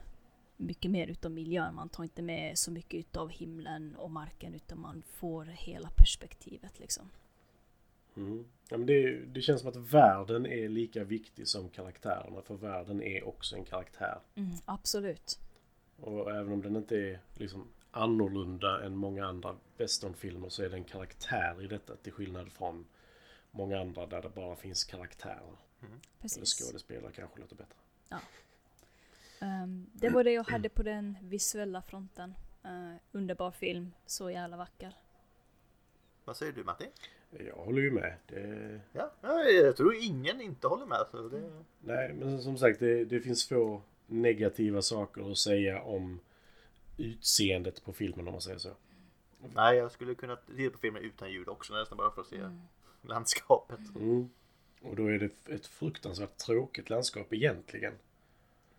[0.59, 1.75] mycket mer utav miljön.
[1.75, 6.79] Man tar inte med så mycket utav himlen och marken utan man får hela perspektivet
[6.79, 7.11] liksom.
[8.17, 8.45] Mm.
[8.69, 12.43] Ja, men det, det känns som att världen är lika viktig som karaktärerna.
[12.43, 14.21] För världen är också en karaktär.
[14.35, 15.39] Mm, absolut.
[16.01, 20.77] Och även om den inte är liksom annorlunda än många andra westernfilmer så är det
[20.77, 22.87] en karaktär i detta till skillnad från
[23.51, 25.57] många andra där det bara finns karaktärer.
[25.81, 26.61] Eller Precis.
[26.61, 27.77] skådespelare kanske låter bättre.
[29.41, 32.35] Ehm, det var det jag hade på den visuella fronten.
[32.65, 34.95] Eh, underbar film, så jävla vacker.
[36.25, 36.87] Vad säger du Matti?
[37.31, 38.15] Jag håller ju med.
[38.27, 41.07] Det, Ja, ja, jag tror ingen inte håller med.
[41.11, 41.65] Så det...
[41.81, 46.21] nej, men som sagt det, det finns få negativa saker att säga om
[46.97, 48.71] utseendet på filmen om man säger så.
[49.55, 52.41] Nej, jag skulle kunna titta på filmen utan ljud också nästan bara för att se
[53.03, 53.81] landskapet.
[53.95, 54.31] Mm.
[54.83, 57.95] Och då är det ett fruktansvärt tråkigt landskap egentligen.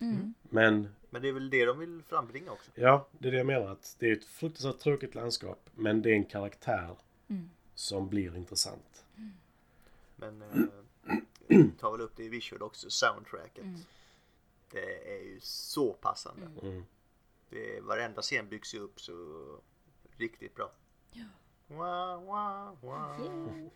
[0.00, 0.34] Mm.
[0.42, 2.70] Men Men det är väl det de vill frambringa också.
[2.74, 3.66] Ja, det är det jag menar.
[3.68, 5.70] Att det är ett fruktansvärt tråkigt landskap.
[5.74, 6.96] Men det är en karaktär
[7.28, 7.50] Mm.
[7.74, 9.04] som blir intressant.
[10.16, 13.64] Men eh, tar väl upp det i visual också, soundtracket.
[13.64, 13.80] Mm.
[14.70, 16.46] Det är ju så passande.
[16.62, 16.84] Mm.
[17.50, 19.12] Det är, varenda scen byggs ju upp så
[20.16, 20.72] riktigt bra.
[21.12, 21.24] Ja.
[21.66, 23.70] Wow, wow, wow.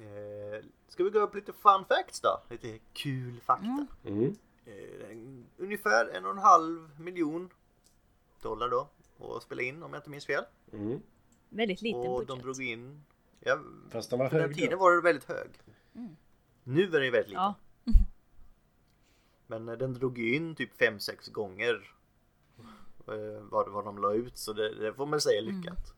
[0.00, 2.42] Eh, ska vi gå upp lite fun facts då?
[2.50, 3.86] Lite kul fakta.
[4.04, 4.34] Mm.
[4.66, 5.46] Mm.
[5.56, 7.50] Eh, ungefär en och en halv miljon
[8.42, 10.44] dollar då och spela in om jag inte minns fel.
[10.72, 11.00] Mm.
[11.48, 12.28] Väldigt liten och budget.
[12.28, 13.04] de drog in,
[13.40, 13.58] ja,
[13.90, 14.76] Fast den var på den hög tiden då.
[14.76, 15.50] var det väldigt hög.
[15.94, 16.16] Mm.
[16.64, 17.42] Nu är den ju väldigt liten.
[17.42, 17.54] Ja.
[19.46, 21.94] Men eh, den drog ju in typ 5-6 gånger
[23.08, 25.94] eh, vad, vad de la ut så det, det får man säga lyckat.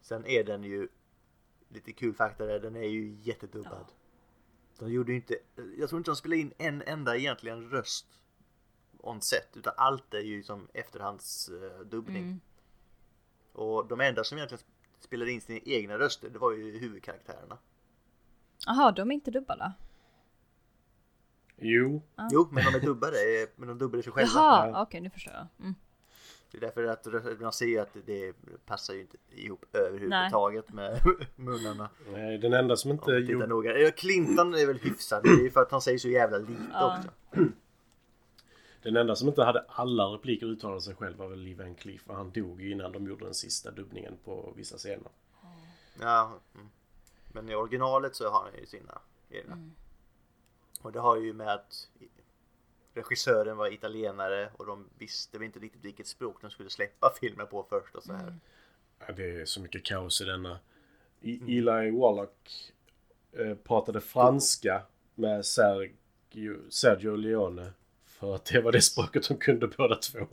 [0.00, 0.88] Sen är den ju
[1.68, 3.86] lite kul fakta där, den är ju jättedubbad.
[4.78, 5.36] De gjorde ju inte,
[5.78, 8.06] jag tror inte de spelade in en enda egentligen röst
[8.98, 11.90] on set utan allt är ju som efterhandsdubbning.
[11.90, 12.22] Dubbning.
[12.22, 12.40] Mm.
[13.52, 14.64] Och de enda som egentligen
[15.00, 17.58] spelade in sina egna röster det var ju huvudkaraktärerna.
[18.66, 19.72] Jaha, de är inte dubbade?
[21.56, 22.02] Jo.
[22.16, 22.28] Ja.
[22.32, 23.16] Jo, men de är dubbade,
[23.56, 24.30] men de dubbade sig själva.
[24.34, 24.82] Jaha, Ja.
[24.82, 25.46] okej nu förstår jag.
[25.60, 25.74] Mm.
[26.50, 28.32] Det är därför att man ser ju att det
[28.66, 31.00] passar ju inte ihop överhuvudtaget med
[31.36, 31.88] munnarna.
[32.12, 33.46] Nej, den enda som inte gjorde...
[33.46, 33.78] noga.
[33.78, 36.62] Ja, Clinton är väl hyfsad, det är ju för att han säger så jävla lite
[36.72, 36.98] Ja.
[36.98, 37.40] också.
[38.82, 42.02] Den enda som inte hade alla repliker uttalade sig själv var väl Lee Van Cleef.
[42.02, 45.08] För han dog ju innan de gjorde den sista dubbningen på vissa scener.
[46.00, 46.68] Ja, mm.
[47.32, 48.98] Men i originalet så har han ju sina
[49.30, 49.52] egna.
[49.52, 49.72] Mm.
[50.82, 51.88] Och det har ju med att
[52.98, 57.46] regissören var italienare och de visste väl inte riktigt vilket språk de skulle släppa filmen
[57.46, 58.34] på först och så här.
[59.06, 60.58] Ja, det är så mycket kaos i denna.
[61.20, 62.70] I, Eli Wallach
[63.32, 64.82] eh, pratade franska
[65.14, 67.72] med Sergio, Sergio Leone.
[68.06, 70.18] För att det var det språket de kunde båda två.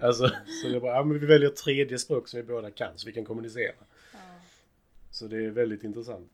[0.00, 0.28] Alltså,
[0.62, 3.06] så det var, ja men vi väljer ett tredje språk som vi båda kan så
[3.06, 3.74] vi kan kommunicera.
[5.10, 6.32] Så det är väldigt intressant.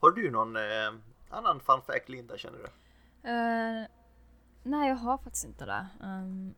[0.00, 0.92] Har du någon eh,
[1.28, 2.64] annan fun fact Linda känner du?
[3.22, 3.86] Eh,
[4.62, 5.86] nej, jag har faktiskt inte det.
[6.02, 6.54] Ehm,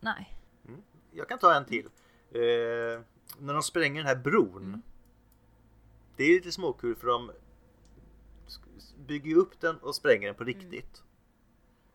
[0.00, 0.38] nej.
[1.10, 1.86] Jag kan ta en till.
[2.30, 3.00] Eh,
[3.38, 4.82] när de spränger den här bron.
[6.16, 7.30] Det är lite småkul för de
[9.06, 11.02] bygger ju upp den och spränger den på riktigt.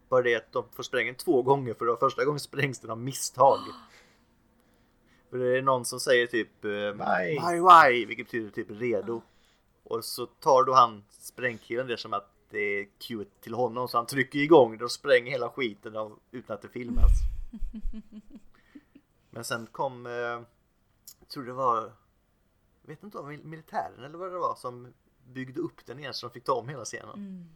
[0.10, 2.92] Bara det att de får spränga den två gånger för då första gången sprängs den
[2.92, 3.60] av misstag.
[5.30, 7.40] För det är någon som säger typ eh, Why?
[7.40, 9.22] why, why, vilket betyder typ redo.
[9.84, 14.06] Och så tar då han sprängkillen det som att är cuet till honom så han
[14.06, 17.12] trycker igång det och spränger hela skiten av, utan att det filmas.
[19.30, 21.82] Men sen kom, eh, jag tror det var,
[22.82, 24.94] jag vet inte om militären eller vad det var som
[25.28, 27.14] byggde upp den igen så de fick ta om hela scenen.
[27.14, 27.50] Mm.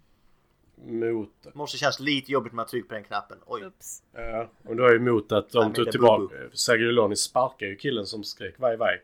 [1.15, 1.29] Mot...
[1.41, 3.37] Det måste kännas lite jobbigt när man trycker på den knappen.
[3.45, 4.03] Oj, Ups.
[4.11, 6.35] Ja, och då är emot att Nej, de men tog tillbaka...
[6.53, 9.03] Sergio sparkar ju killen som skrek vaj vaj.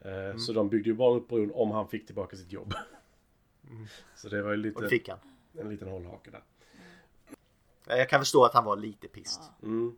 [0.00, 0.38] Eh, Mm.
[0.38, 2.74] Så de byggde ju bara upp bron om han fick tillbaka sitt jobb.
[4.14, 5.18] Så det var ju och det lite, fick han.
[5.58, 6.42] en liten hållhake där.
[7.86, 9.40] Jag kan förstå att han var lite pist.
[9.60, 9.66] Ja.
[9.66, 9.96] Mm.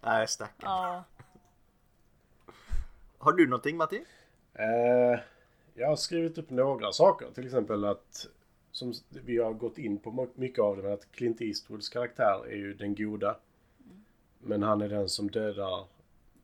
[0.00, 0.70] Nej, stackarn.
[0.70, 1.04] Ja.
[3.18, 4.04] Har du någonting Matti?
[4.54, 5.20] Eh,
[5.74, 7.30] jag har skrivit upp några saker.
[7.34, 8.26] Till exempel att,
[8.72, 12.56] som vi har gått in på mycket av det, men att Clint Eastwoods karaktär är
[12.56, 13.36] ju den goda.
[14.38, 15.86] Men han är den som dödar,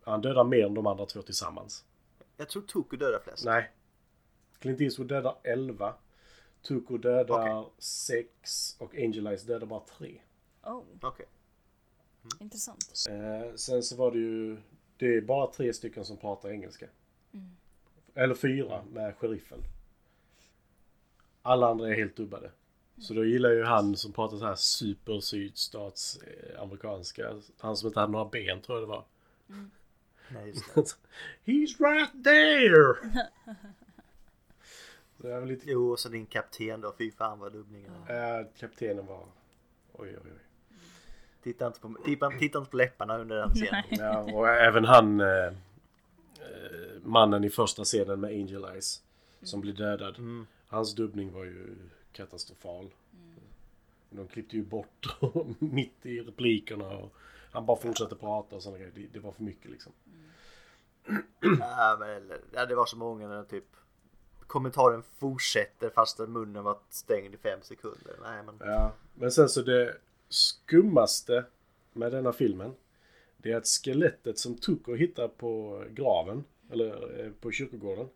[0.02, 1.84] han dödar mer än de andra två tillsammans.
[2.36, 3.44] Jag tror Tuku dödar flest.
[3.44, 3.70] Nej.
[4.58, 5.94] Clint Eastwood dödar 11.
[6.66, 10.20] Tuko dödar 6 och Angel Eyes dödar bara 3.
[10.62, 11.26] Oh, Okej.
[12.40, 13.04] intressant.
[13.08, 14.56] Eh, sen så var det ju,
[14.96, 16.86] det är bara tre stycken som pratar engelska.
[18.14, 19.62] Eller fyra med sheriffen.
[21.42, 22.50] Alla andra är helt dubbade.
[22.98, 27.40] Så då gillar ju han som pratar så här super sydstats eh, amerikanska.
[27.58, 29.04] Han som inte hade några ben tror jag det var.
[30.28, 30.96] Nej, just det.
[31.44, 33.24] He's right there!
[35.24, 35.70] Så jag var lite...
[35.70, 36.94] Jo, och så din kapten då.
[36.98, 37.96] Fy fan vad dubbningarna.
[38.08, 39.26] Eh, kaptenen var...
[39.92, 40.76] Oj, oj, oj.
[41.42, 43.84] Titta inte på, titta, titta inte på läpparna under den scenen.
[43.90, 45.20] Ja, och även han...
[45.20, 45.52] Eh, eh,
[47.02, 49.02] mannen i första scenen med Angel Eyes.
[49.42, 50.18] Som blir dödad.
[50.18, 50.46] Mm.
[50.66, 51.76] Hans dubbning var ju
[52.12, 52.90] katastrofal.
[54.10, 55.16] De klippte ju bort
[55.58, 57.14] mitt i replikerna och
[57.52, 58.92] han bara fortsatte prata och sådana grejer.
[58.94, 59.92] Det, det var för mycket liksom.
[61.60, 63.64] Ja, men, ja, det var så många när typ
[64.54, 68.16] kommentaren fortsätter fast munnen var stängd i fem sekunder.
[68.22, 69.96] Nej, men Ja, men sen så det
[70.28, 71.44] skummaste
[71.92, 72.74] med denna filmen.
[73.36, 78.08] Det är att skelettet som Tuco hittar på graven, eller eh, på kyrkogården.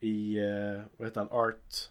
[0.00, 1.90] I, eh, vad heter han, Art...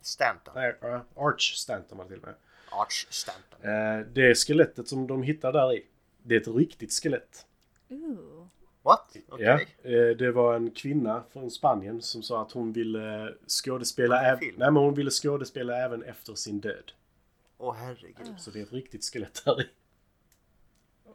[0.00, 0.54] Stanton.
[0.54, 2.34] Nej, uh, Arch Stanton var det till och med.
[2.70, 3.70] Arch Stanton.
[3.70, 5.86] Eh, det skelettet som de hittar där i.
[6.22, 7.46] Det är ett riktigt skelett.
[7.88, 8.33] Ooh.
[8.84, 9.16] What?
[9.28, 9.44] Okej.
[9.82, 14.38] Ja, eh, det var en kvinna från Spanien som sa att hon ville skådespela, äv-?
[14.40, 16.92] Nej, men hon ville skådespela även efter sin död.
[17.58, 18.34] Åh herregud.
[18.38, 19.68] Så det är ett riktigt skelett där i.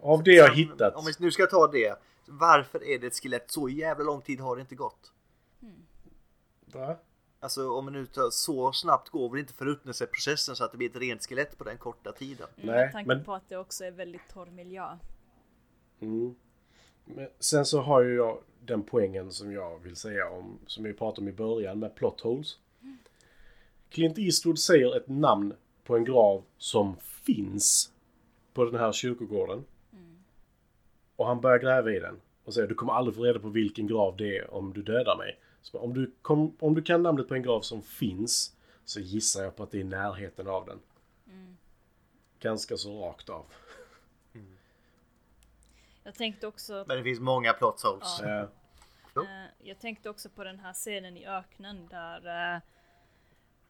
[0.01, 0.95] Av det jag hittat.
[0.95, 1.99] Om vi nu ska ta det.
[2.25, 3.51] Varför är det ett skelett?
[3.51, 5.11] Så jävla lång tid har det inte gått.
[6.65, 6.97] Va?
[7.39, 10.89] Alltså om man nu tar, så snabbt går väl inte förruttnelseprocessen så att det blir
[10.89, 12.47] ett rent skelett på den korta tiden.
[12.57, 14.97] Mm, Nej, med tanke men- på att det också är väldigt torr miljö.
[16.01, 16.35] Mm.
[17.15, 20.93] Men sen så har ju jag den poängen som jag vill säga om, som vi
[20.93, 22.57] pratade om i början med plot holes.
[23.89, 25.53] Clint Eastwood säger ett namn
[25.83, 27.91] på en grav som finns
[28.53, 29.65] på den här kyrkogården.
[31.15, 33.87] Och han börjar gräva i den och säger du kommer aldrig få reda på vilken
[33.87, 35.39] grav det är om du dödar mig.
[35.61, 38.55] Så om, du kom, om du kan namnet på en grav som finns
[38.85, 40.79] så gissar jag på att det är i närheten av den.
[42.39, 43.45] Ganska så rakt av.
[46.09, 48.21] Jag tänkte också Men det finns många plot holes.
[48.21, 48.45] Eh,
[49.15, 49.21] Jo.
[49.21, 52.17] Eh, jag tänkte också på den här scenen i öknen där
[52.55, 52.61] uh,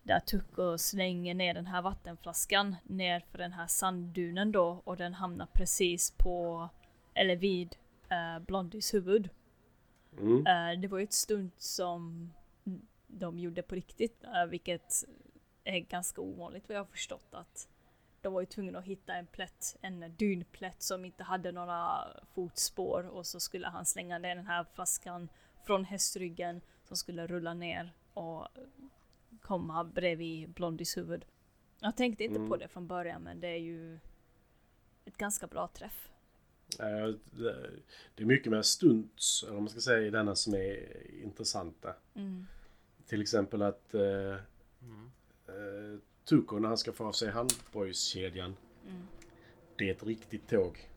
[0.04, 5.14] där Tucko slänger ner den här vattenflaskan ner för den här sanddunen då och den
[5.14, 6.70] hamnar precis på
[7.14, 7.76] eller vid
[8.12, 9.30] uh, Blondies huvud.
[10.18, 10.48] mm.
[10.48, 12.34] Eh, det var ju ett stunt som
[13.08, 14.94] de gjorde på riktigt, eh, vilket
[15.64, 17.68] är ganska ovanligt vad jag har förstått att
[18.22, 23.03] de var ju tvungna att hitta en plätt, en dynplätt som inte hade några fotspår
[23.07, 25.30] och så skulle han slänga ner den här flaskan
[25.65, 28.47] från hästryggen som skulle rulla ner och
[29.41, 31.26] komma bredvid Blondies huvud.
[31.80, 32.49] Jag tänkte inte Mm.
[32.49, 33.99] på det från början men det är ju
[35.05, 36.09] ett ganska bra träff.
[36.80, 37.07] Eh,
[38.15, 41.95] det- är mycket med stunts, eller man ska säga, i denna som är intressanta.
[42.15, 42.45] Mm.
[43.07, 44.36] Till exempel att eh,
[46.30, 48.56] Tuko när han ska få av sig handbojskedjan.
[48.88, 49.08] Mm.
[49.78, 50.90] Det är ett riktigt tåg.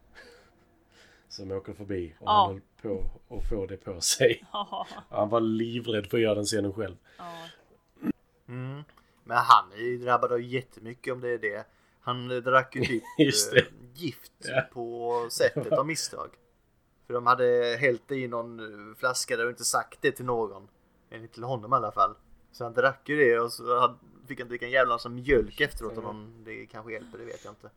[1.28, 2.47] Som åker förbi och Ja.
[2.47, 3.05] han höll på
[3.37, 4.45] att få det på sig.
[4.53, 6.97] Ja, Han var livrädd för att göra den scenen själv.
[7.18, 7.35] ja,
[8.49, 8.83] Mm.
[9.24, 11.66] Men han är ju drabbad av jättemycket om det är det.
[12.01, 13.03] Han drack ju typ
[13.57, 13.64] eh,
[13.95, 14.61] gift Ja.
[14.72, 16.30] på sättet av misstag.
[17.07, 20.68] För de hade hällt i någon eh, flaska där och inte sagt det till någon.
[21.11, 22.14] Enligt till honom i alla fall.
[22.53, 23.95] Så han drack ju det och så hade,
[24.26, 27.44] fick han dricka en jävla massa mjölk efteråt om någon, det kanske hjälper, det vet
[27.44, 27.70] jag inte.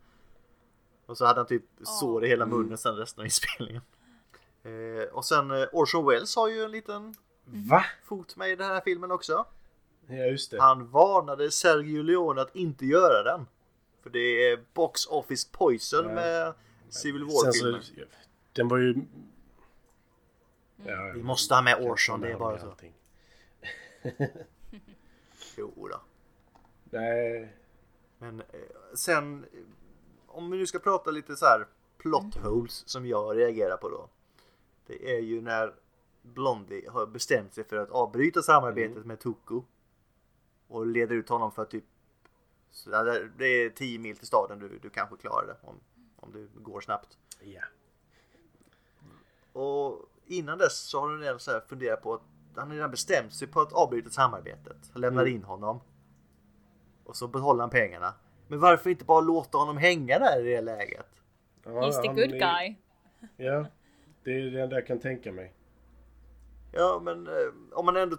[1.06, 3.82] Och så hade han typ sår i hela munnen sen resten av inspelningen.
[4.64, 7.16] Eh, och sen eh, Orson Welles har ju en liten
[7.46, 7.86] Va?
[8.04, 9.46] fot med i den här filmen också.
[10.08, 10.62] Ja just det.
[10.62, 13.48] Han varnade Sergio Leone att inte göra den.
[14.04, 14.20] För det
[14.50, 16.12] är Box Office Poison Ja.
[16.16, 16.54] med
[16.90, 17.82] Civil War-filmen.
[17.84, 17.94] så,
[18.54, 18.96] den var ju...
[20.86, 22.76] Ja, Vi måste ha med Orson, det är bara så.
[25.58, 26.02] Jo då.
[26.96, 27.56] Nej.
[28.18, 28.46] Men eh,
[28.96, 29.60] sen, eh,
[30.28, 31.68] om vi nu ska prata lite så här
[31.98, 34.10] plot holes som jag reagerar på då.
[34.88, 35.74] Det är ju när
[36.22, 39.64] Blondie har bestämt sig för att avbryta samarbetet med Tuco.
[40.68, 41.84] Och leder ut honom för att typ
[42.72, 45.76] Så det, det är 10 mil till staden, du, du kanske klarar det om,
[46.16, 47.18] om du går snabbt.
[47.42, 47.62] Ja.
[49.54, 52.22] Och innan dess så har du redan så här funderat på att
[52.56, 54.78] han har redan bestämt sig på att avbryta samarbetet.
[54.94, 55.36] Lämnar Mm.
[55.36, 55.80] in honom.
[57.06, 58.14] Och så behåller han pengarna.
[58.48, 61.08] Men varför inte bara låta honom hänga där i det läget?
[61.64, 62.76] Ja, He's the good är- guy.
[63.38, 63.66] Ja,
[64.24, 65.54] det är det enda jag kan tänka mig.
[66.72, 67.34] Ja men eh,
[67.74, 68.16] om man ändå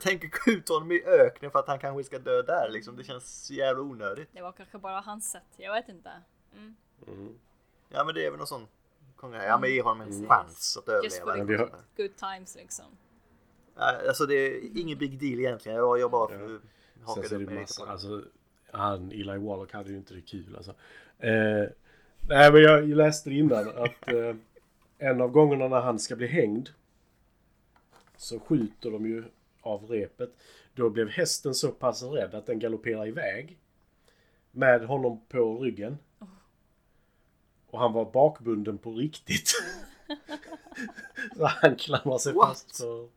[0.00, 2.96] tänker skjuta honom i öknen för att han kanske ska dö där liksom.
[2.96, 4.28] Det känns så jävla onödigt.
[4.32, 5.42] Det var kanske bara hans sätt.
[5.56, 6.10] Jag vet inte.
[6.56, 6.76] Mm.
[7.06, 7.34] Mm.
[7.88, 8.66] Ja men det är väl någon sån.
[9.22, 10.28] Ja men ge honom en Mm.
[10.28, 11.32] chans att Just överleva.
[11.32, 12.84] for the vi har- good times liksom.
[13.76, 15.78] Ja, Alltså det är ingen big deal egentligen.
[15.78, 16.58] Jag, jag bara Ja.
[17.14, 18.24] Sen så är det massa, alltså
[18.70, 20.70] han, Eli Wallach hade ju inte det kul alltså.
[21.18, 21.64] Eh,
[22.28, 24.36] nej men jag läste innan att eh,
[24.98, 26.68] en av gångerna när han ska bli hängd
[28.16, 29.24] så skjuter de ju
[29.60, 30.30] av repet.
[30.74, 33.58] Då blev hästen så pass rädd att den galopperar iväg
[34.50, 35.98] med honom på ryggen.
[37.70, 39.50] Och han var bakbunden på riktigt.
[41.36, 42.48] så han klamrar sig What?
[42.48, 43.08] fast för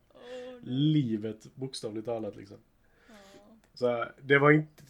[0.69, 2.57] livet bokstavligt talat liksom.
[3.73, 4.83] Så det var inte...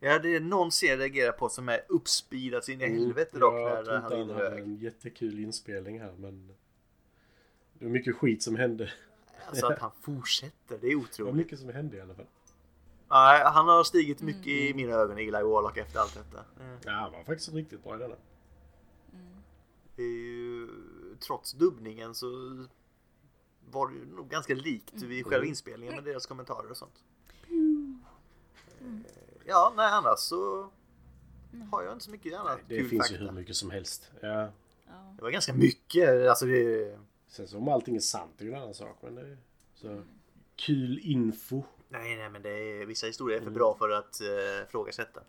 [0.00, 3.64] Ja, det är någon scen reagerar på som är uppspeedad sin i helvete dock Mm.
[3.64, 6.48] jag tror inte han hade en jättekul inspelning här men...
[7.74, 8.92] Det var mycket skit som hände.
[9.46, 11.34] Alltså att han fortsätter, det är Det var otroligt.
[11.34, 12.26] mycket som hände i alla fall.
[13.10, 14.58] Nej, han har stigit mycket Mm.
[14.68, 16.38] i mina ögon, Eli Warlock, efter allt detta.
[16.38, 18.14] Eh, Ja, han var faktiskt riktigt bra i denna.
[19.96, 20.68] Det är ju,
[21.20, 22.26] trots dubbningen så
[23.70, 25.08] var det ju nog ganska likt Mm.
[25.08, 27.04] vid själva inspelningen med deras kommentarer och sånt.
[28.84, 29.12] Eh,
[29.46, 30.70] Ja, nej annars så
[31.70, 33.14] har jag inte så mycket annat Det kul finns fakta.
[33.14, 34.10] ju hur mycket som helst.
[34.20, 34.50] Ja.
[34.86, 35.14] Ja.
[35.16, 36.98] Det var ganska mycket, alltså det...
[37.28, 38.98] Sen så om allting är sant är ju en annan sak.
[39.02, 39.36] Men det är
[39.74, 40.02] så
[40.56, 41.62] kul info.
[41.88, 43.54] Nej, nej, men det är, vissa historier är för Mm.
[43.58, 45.20] bra för att uh, frågasätta.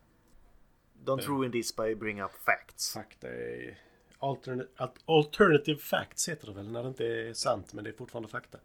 [1.05, 1.27] Don't Ja.
[1.29, 2.93] ruin this by bring up facts.
[2.93, 3.79] Fakta är...
[4.19, 7.93] Altern al- alternative facts heter det väl när det inte är sant men det är
[7.93, 8.57] fortfarande fakta.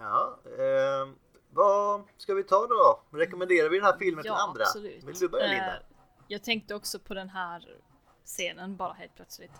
[0.01, 1.09] Ja, eh,
[1.51, 3.01] vad ska vi ta då?
[3.19, 4.63] Rekommenderar vi den här filmen till Ja, andra?
[4.63, 5.05] absolut.
[5.05, 5.77] Vill du börja Linda?
[5.77, 5.83] Eh,
[6.29, 7.69] jag tänkte också på den här
[8.25, 9.53] scenen bara helt plötsligt.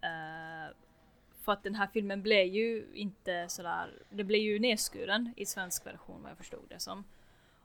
[0.00, 0.74] Eh,
[1.44, 5.86] för att den här filmen blev ju inte sådär, det blev ju nedskuren i svensk
[5.86, 7.04] version vad jag förstod det som.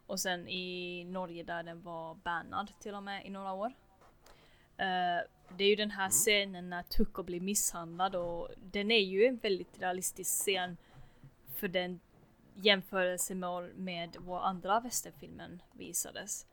[0.08, 3.74] Och sen i Norge där den var bannad till och med i några år.
[4.78, 5.22] Eh,
[5.58, 9.38] det är ju den här scenen när Tucko blir misshandlad och den är ju en
[9.38, 10.78] väldigt realistisk scen
[11.56, 12.00] för den
[12.56, 16.48] jämförelsemål med vad andra västerfilmen visades.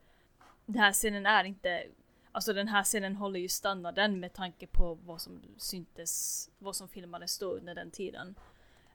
[0.65, 1.83] Den här scenen är inte,
[2.31, 6.87] alltså den här scenen håller ju standarden med tanke på vad som syntes, vad som
[6.87, 8.35] filmades då under den tiden.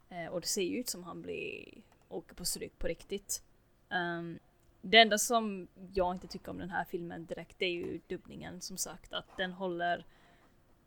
[0.09, 3.42] Eh, och det ser ju ut som han blir, åker på stryk på riktigt.
[3.90, 4.38] Um,
[4.80, 8.61] det enda som jag inte tycker om den här filmen direkt det är ju dubbningen
[8.61, 10.04] som sagt att den håller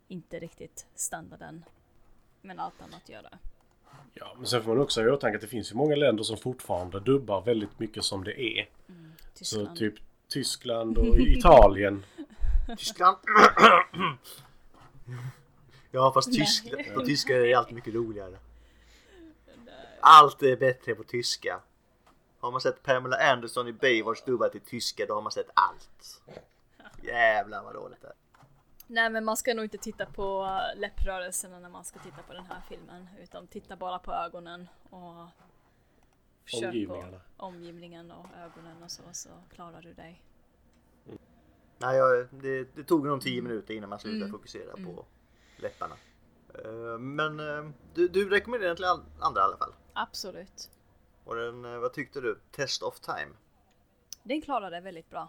[0.08, 1.64] inte riktigt standarden.
[2.40, 3.38] Men allt annat gör det.
[4.14, 6.24] Ja, men sen får man också ha i åtanke att det finns ju många länder
[6.24, 8.68] som fortfarande dubbar väldigt mycket som det är.
[9.34, 9.78] Så Tyskland.
[9.78, 9.94] typ
[10.28, 12.04] Tyskland och Italien.
[12.78, 13.16] Tyskland?
[15.90, 18.36] ja, fast tysk, på tyska är alltid mycket roligare.
[20.00, 21.60] Allt är bättre på tyska.
[22.40, 26.22] Har man sett Pamela Anderson i Baywatch dubbad till tyska, då har man sett allt.
[27.02, 28.14] Jävlar vad dåligt det är.
[28.86, 32.44] Nej men man ska nog inte titta på läpprörelserna när man ska titta på den
[32.46, 33.08] här filmen.
[33.22, 35.26] Utan titta bara på ögonen och
[36.44, 37.20] kör Omgivningarna.
[37.36, 40.22] på omgivningen och ögonen och så, så klarar du dig.
[41.78, 44.32] Nej, jag, det, det tog nog 10 minuter innan man slutade Mm.
[44.32, 44.86] fokusera Mm.
[44.94, 45.04] på
[45.56, 45.94] läpparna.
[46.64, 48.84] Eh, Men eh, du, du rekommenderar den till
[49.20, 49.72] andra i alla fall.
[49.92, 50.70] Absolut.
[51.24, 52.38] Och den, eh, vad tyckte du?
[52.50, 53.32] Test of time?
[54.22, 55.28] Den klarade väldigt bra.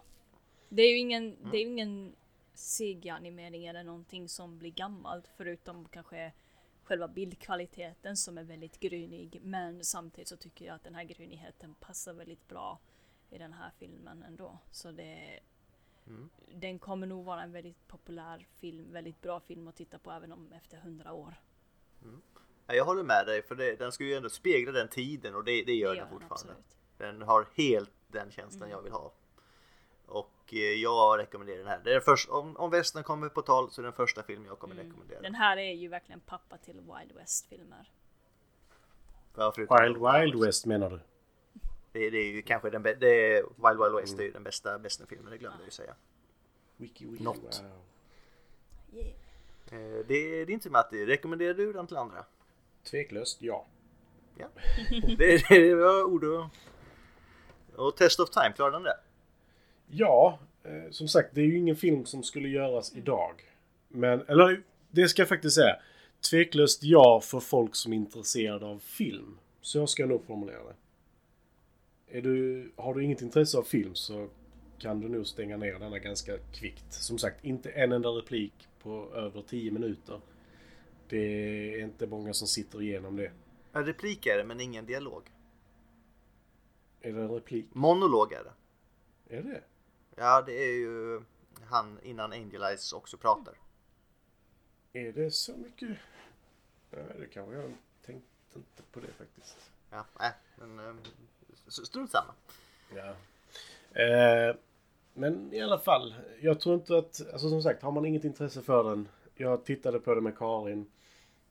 [0.68, 2.14] Det är ju ingen, det är ju ingen
[2.54, 6.32] CG-animering eller någonting som blir gammalt förutom kanske
[6.82, 9.40] själva bildkvaliteten som är väldigt grynig.
[9.42, 12.78] Men samtidigt så tycker jag att den här grynigheten passar väldigt bra
[13.30, 14.58] i den här filmen ändå.
[14.70, 15.40] Så det
[16.06, 16.30] Mm.
[16.54, 20.32] Den kommer nog vara en väldigt populär film, väldigt bra film att titta på även
[20.32, 21.34] om efter hundra år.
[22.66, 25.44] Ja, jag håller med dig för det, den ska ju ändå spegla den tiden och
[25.44, 26.52] det, det gör Det den fortfarande.
[26.52, 26.76] absolut.
[26.98, 28.70] Den har helt den känslan Mm.
[28.70, 29.12] jag vill ha.
[30.06, 31.80] Och eh, jag rekommenderar den här.
[31.84, 34.46] Det är först, om, om västern kommer på tal så är det den första filmen
[34.48, 34.86] jag kommer Mm.
[34.86, 35.20] rekommendera.
[35.20, 37.90] Den här är ju verkligen pappa till Wild West-filmer.
[39.36, 41.00] Ja, förutom- Wild Wild West menar du?
[41.92, 44.32] Det, det är ju kanske den bästa, det är Wild Wild West det är ju
[44.32, 45.94] den bästa västernfilmen, det glömde jag ju säga.
[46.76, 47.62] Wiki, wiki, Något.
[47.62, 47.70] wow.
[49.00, 49.08] Yeah.
[49.70, 52.24] Eh, Det är din tur Matti, rekommenderar du den till andra?
[52.90, 53.66] Tveklöst ja.
[54.38, 54.46] Ja.
[55.18, 56.44] Det, det var ord och...
[57.76, 58.98] Och Test of Time, klarar den det?
[59.96, 63.34] Ja, eh, som sagt, det är ju ingen film som skulle göras idag.
[63.88, 65.76] Men, eller det ska jag faktiskt säga.
[66.30, 69.38] Tveklöst ja för folk som är intresserade av film.
[69.60, 70.74] Så ska jag nog formulera det.
[72.18, 74.28] Är du, har du inget intresse av film så
[74.78, 76.92] kan du nog stänga ner denna ganska kvickt.
[76.92, 80.20] Som sagt, inte en enda replik på över 10 minuter.
[81.08, 81.18] Det
[81.74, 83.30] är inte många som sitter igenom det.
[83.72, 85.22] En replik är det, men ingen dialog.
[87.00, 87.66] Är det en replik?
[87.72, 88.52] Monolog är det.
[89.36, 89.60] Är det?
[90.16, 91.20] Ja, det är ju
[91.64, 93.54] han innan Angel Eyes också pratar.
[94.92, 95.88] Är det så mycket?
[96.90, 97.72] Nej, det kanske jag
[98.06, 99.70] tänkte inte på det faktiskt.
[99.90, 100.94] Ja, nej, men eh,
[101.68, 102.34] s- strunt samma.
[102.94, 103.14] Ja.
[104.02, 104.56] Eh,
[105.14, 108.62] men i alla fall, jag tror inte att, alltså som sagt, har man inget intresse
[108.62, 109.08] för den.
[109.34, 110.90] Jag tittade på det med Karin.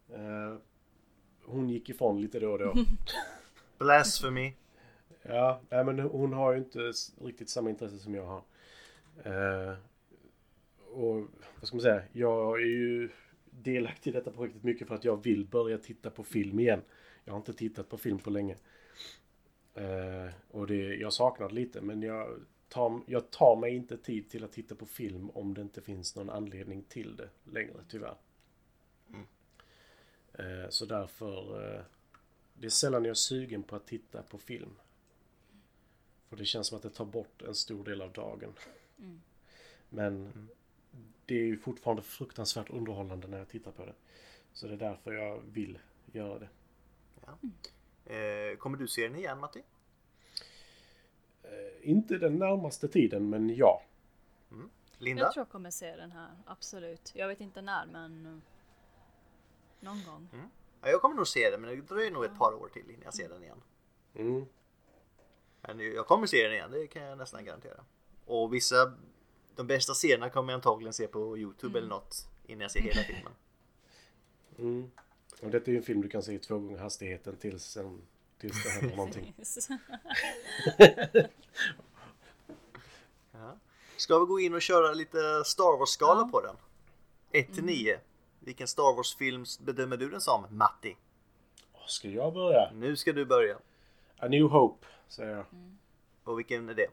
[0.09, 0.55] Eh,
[1.45, 2.74] hon gick ifrån lite då och då.
[3.78, 4.53] Blasphemy.
[5.22, 6.80] Ja, nej, men hon har ju inte
[7.22, 8.41] riktigt samma intresse som jag har.
[9.24, 9.74] Eh,
[10.91, 11.16] och
[11.59, 13.09] vad ska man säga, jag är ju
[13.49, 16.82] delaktig i detta projektet mycket för att jag vill börja titta på film igen.
[17.24, 18.55] Jag har inte tittat på film på länge.
[19.74, 22.39] Eh, och det, jag saknar det lite men jag
[22.70, 26.16] tar, jag tar mig inte tid till att titta på film om det inte finns
[26.16, 28.16] någon anledning till det längre tyvärr.
[30.34, 31.82] Eh, så därför eh,
[32.53, 34.80] det är sällan jag är sugen på att titta på film.
[36.30, 38.53] För det känns som att det tar bort en stor del av dagen.
[39.89, 40.31] Men
[41.25, 43.93] det är ju fortfarande fruktansvärt underhållande när jag tittar på det.
[44.53, 45.79] Så det är därför jag vill
[46.11, 46.49] göra det.
[48.05, 49.63] Eh, kommer du se den igen Matti?
[51.43, 53.81] Eh, inte den närmaste tiden, men ja.
[54.97, 55.23] Linda?
[55.23, 57.11] Jag tror jag kommer se den här, absolut.
[57.15, 58.37] Jag vet inte när men eh,
[59.79, 60.27] någon gång.
[60.81, 63.03] Ja, jag kommer nog se den, men det dröjer nog ett par år till innan
[63.03, 63.61] jag ser den igen.
[64.15, 64.45] Mm.
[65.61, 67.83] Men jag kommer se den igen, det kan jag nästan garantera.
[68.26, 68.93] Och vissa,
[69.55, 73.01] de bästa scenerna kommer jag antagligen se på Youtube eller något innan jag ser hela
[73.07, 73.34] filmen.
[74.59, 74.91] Mm.
[75.41, 78.01] Och detta är ju en film du kan se i två gånger hastigheten tills, sen,
[78.38, 79.34] tills det händer någonting.
[83.32, 83.57] Ja.
[83.97, 86.30] Ska vi gå in och köra lite Star Wars-skala Ja.
[86.32, 86.55] på den?
[87.32, 87.99] 1 till 9.
[88.39, 90.97] Vilken Star Wars-film bedömer du den som, Matti?
[91.74, 92.71] Åh, Ska jag börja?
[92.74, 93.57] Nu ska du börja.
[94.17, 95.45] A New Hope, säger jag.
[96.24, 96.88] Och vilken är det?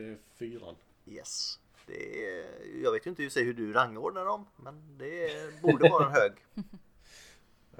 [0.00, 0.76] Det är fyran.
[1.06, 1.58] Yes.
[1.86, 2.44] Det är,
[2.82, 6.32] jag vet ju inte hur du rangordnar dem, men det är, borde vara en hög.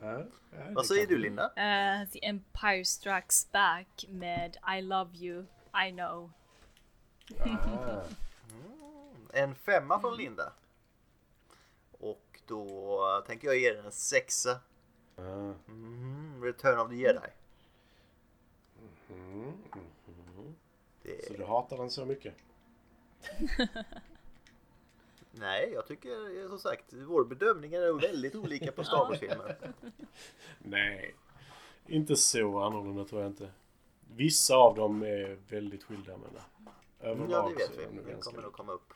[0.02, 1.44] Ja, ja, det Vad säger du Linda?
[1.44, 5.44] Eh, The Empire Strikes Back med I Love You,
[5.88, 6.32] I Know.
[7.38, 8.02] Ah,
[9.32, 10.52] En femma från Linda.
[11.92, 14.60] Och då tänker jag ge den en sexa.
[15.16, 15.52] ah.
[15.68, 17.28] Mm, Return of the Jedi.
[19.10, 19.52] Mm.
[21.18, 22.34] Det, Så du hatar den så mycket?
[25.30, 29.56] nej, jag tycker som sagt vår bedömningar är väldigt olika på Star Wars-filmer.
[30.58, 31.14] Nej,
[31.86, 33.50] inte så annorlunda tror jag inte.
[34.14, 36.40] Vissa av dem är väldigt skilda men
[37.00, 37.84] överlag Ja, det vet så vi.
[37.84, 38.92] de nog Den ganska kommer nog komma upp.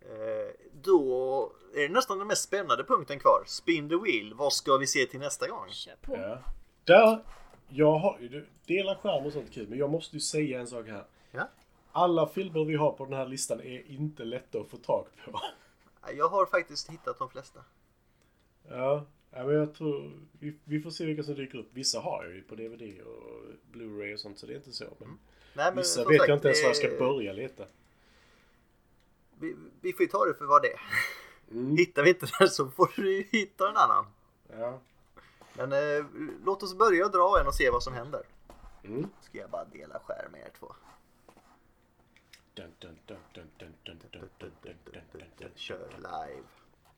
[0.00, 3.44] Eh, då är det nästan den mest spännande punkten kvar.
[3.46, 4.34] Spin the wheel.
[4.34, 5.68] Vad ska vi se till nästa gång?
[5.70, 6.16] Kör på.
[6.16, 6.38] Ja.
[6.84, 7.24] Där,
[7.70, 10.66] jag har ju, du delar skärm och sånt kul, men jag måste ju säga en
[10.66, 11.04] sak här.
[11.30, 11.48] Ja.
[11.92, 15.40] Alla filmer vi har på den här listan är inte lätta att få tag på.
[16.16, 17.60] Jag har faktiskt hittat de flesta.
[18.68, 21.68] Ja, ja men jag tror, vi, vi får se vilka som dyker upp.
[21.72, 24.84] Vissa har jag ju på DVD och Blu-ray och sånt så det är inte så.
[24.98, 25.08] Men
[25.54, 27.64] Nej, men vissa vet sagt, jag inte ens var jag ska börja leta.
[29.38, 30.80] Vi, vi får ju ta det för vad det är.
[31.50, 31.76] Mm.
[31.76, 34.06] Hittar vi inte den så får du hitta en annan.
[34.58, 34.80] Ja.
[35.60, 36.04] Men eh,
[36.44, 38.22] låt oss börja dra en och se vad som händer.
[38.84, 39.10] Mm.
[39.20, 40.72] Ska jag bara dela skärm med er två.
[45.54, 46.46] Kör live.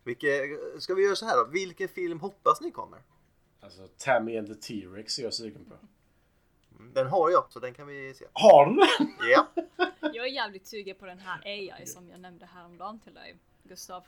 [0.04, 1.44] Vilke, ska vi göra så här då?
[1.44, 2.98] Vilken film hoppas ni kommer?
[3.60, 5.74] Alltså Tammy and the T-Rex är jag sugen på.
[6.94, 8.26] Den har jag, så den kan vi se.
[8.32, 9.14] Har du den?
[9.30, 9.46] Ja.
[10.00, 14.04] Jag är jävligt sugen på den här AI som jag nämnde häromdagen till dig, Gustav.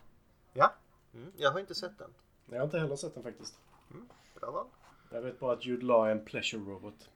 [0.53, 0.75] Ja,
[1.15, 2.15] mm, jag har inte sett den.
[2.51, 3.59] Jag har inte heller sett den faktiskt.
[3.91, 4.09] Mm.
[4.45, 4.67] Bra val.
[5.11, 7.11] Jag vet bara att Jude Law är en pleasure robot.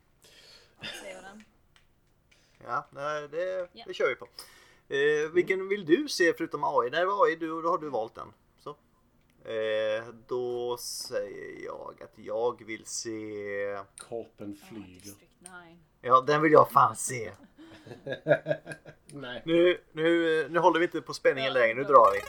[2.64, 4.28] Ja, nej, det, det kör vi på.
[4.94, 6.90] Eh, vilken vill du se förutom AI?
[6.90, 8.32] Det var AI, du, då har du valt den.
[8.58, 8.70] Så.
[9.50, 13.78] Eh, då säger jag att jag vill se...
[13.98, 15.00] Korpen flyger.
[15.00, 15.50] District 9.
[16.00, 17.32] Ja, den vill jag fan se.
[19.06, 19.42] Nej.
[19.44, 22.20] Nu, nu, nu håller vi inte på spänningen längre, nu drar vi.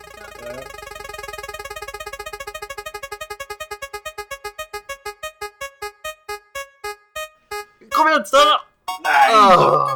[8.00, 8.62] Kom igen, stanna!
[9.04, 9.36] Nej!
[9.36, 9.88] Ah.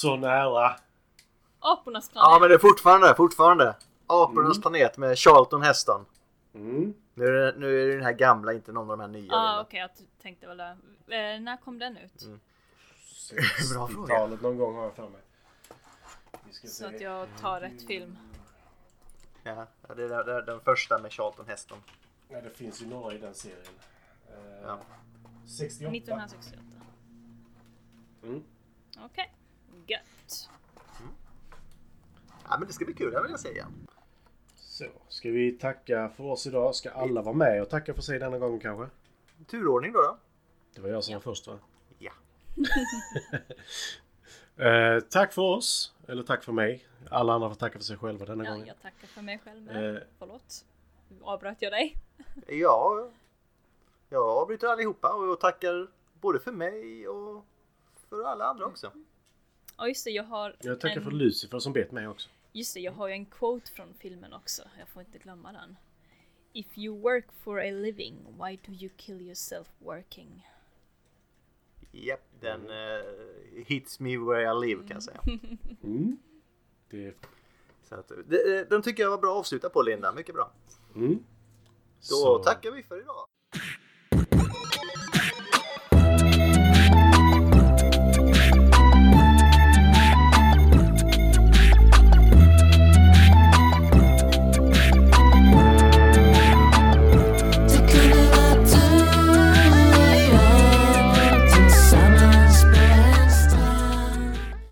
[0.00, 0.76] Så nära.
[1.60, 2.40] Apornas Ja planet.
[2.40, 3.76] men det är fortfarande, fortfarande.
[4.06, 4.62] Apornas Mm.
[4.62, 6.04] planet med Charlton Heston.
[6.54, 6.94] Mm.
[7.14, 9.32] Nu är, det, nu är det den här gamla, inte någon av de här nya.
[9.34, 9.60] ah, Linda.
[9.60, 9.90] okej, jag
[10.22, 10.76] tänkte väl det.
[11.06, 12.22] Eh, när kom den ut?
[12.22, 12.40] Mm.
[13.74, 14.14] Bra fråga.
[14.14, 15.20] 60-talet någon gång har jag för mig.
[16.52, 16.84] Så se.
[16.86, 18.18] att jag tar rätt film.
[19.42, 21.78] Ja, det är den, den, den första med Charlton Heston.
[22.28, 23.58] Ja, det finns ju några i den serien.
[24.28, 24.78] Eh, Ja.
[25.58, 25.96] 68.
[25.96, 26.62] 1968.
[28.22, 28.42] Mm.
[29.04, 29.34] Okej.
[29.86, 30.50] Gött.
[32.48, 33.66] Ja men det ska bli kul, det vill jag säga.
[34.56, 36.74] Så, ska vi tacka för oss idag?
[36.74, 38.86] Ska alla vara med och tacka för sig denna gången kanske?
[39.46, 39.98] Turordning då.
[40.00, 40.18] då.
[40.74, 41.58] Det var jag som var först va?
[41.98, 42.12] Ja.
[44.56, 45.94] Eh, tack för oss.
[46.08, 46.86] Eller tack för mig.
[47.10, 48.66] Alla andra får tacka för sig själva denna Ja, gången.
[48.66, 49.96] jag tackar för mig själv med.
[49.96, 50.02] Eh.
[50.18, 50.64] Förlåt.
[51.22, 51.96] Avbröt jag dig?
[52.48, 53.08] Ja,
[54.08, 55.88] jag avbryter allihopa och jag tackar
[56.20, 57.44] både för mig och
[58.16, 58.92] för alla andra också.
[59.76, 61.04] Ja just det, jag har Jag tackar en...
[61.04, 62.28] för Lucifer som bet mig också.
[62.52, 64.62] Just det, jag har ju en quote från filmen också.
[64.78, 65.76] Jag får inte glömma den.
[66.52, 70.48] If you work for a living, why do you kill yourself working?
[71.92, 75.20] Japp, den eh, hits me where I live kan jag säga.
[75.82, 76.18] Mm.
[76.90, 77.14] Det,
[77.82, 80.52] Så att, det, eh, den tycker jag var bra att avsluta på Linda, mycket bra.
[80.94, 81.14] mm.
[81.98, 83.26] Då Så- tackar vi för idag.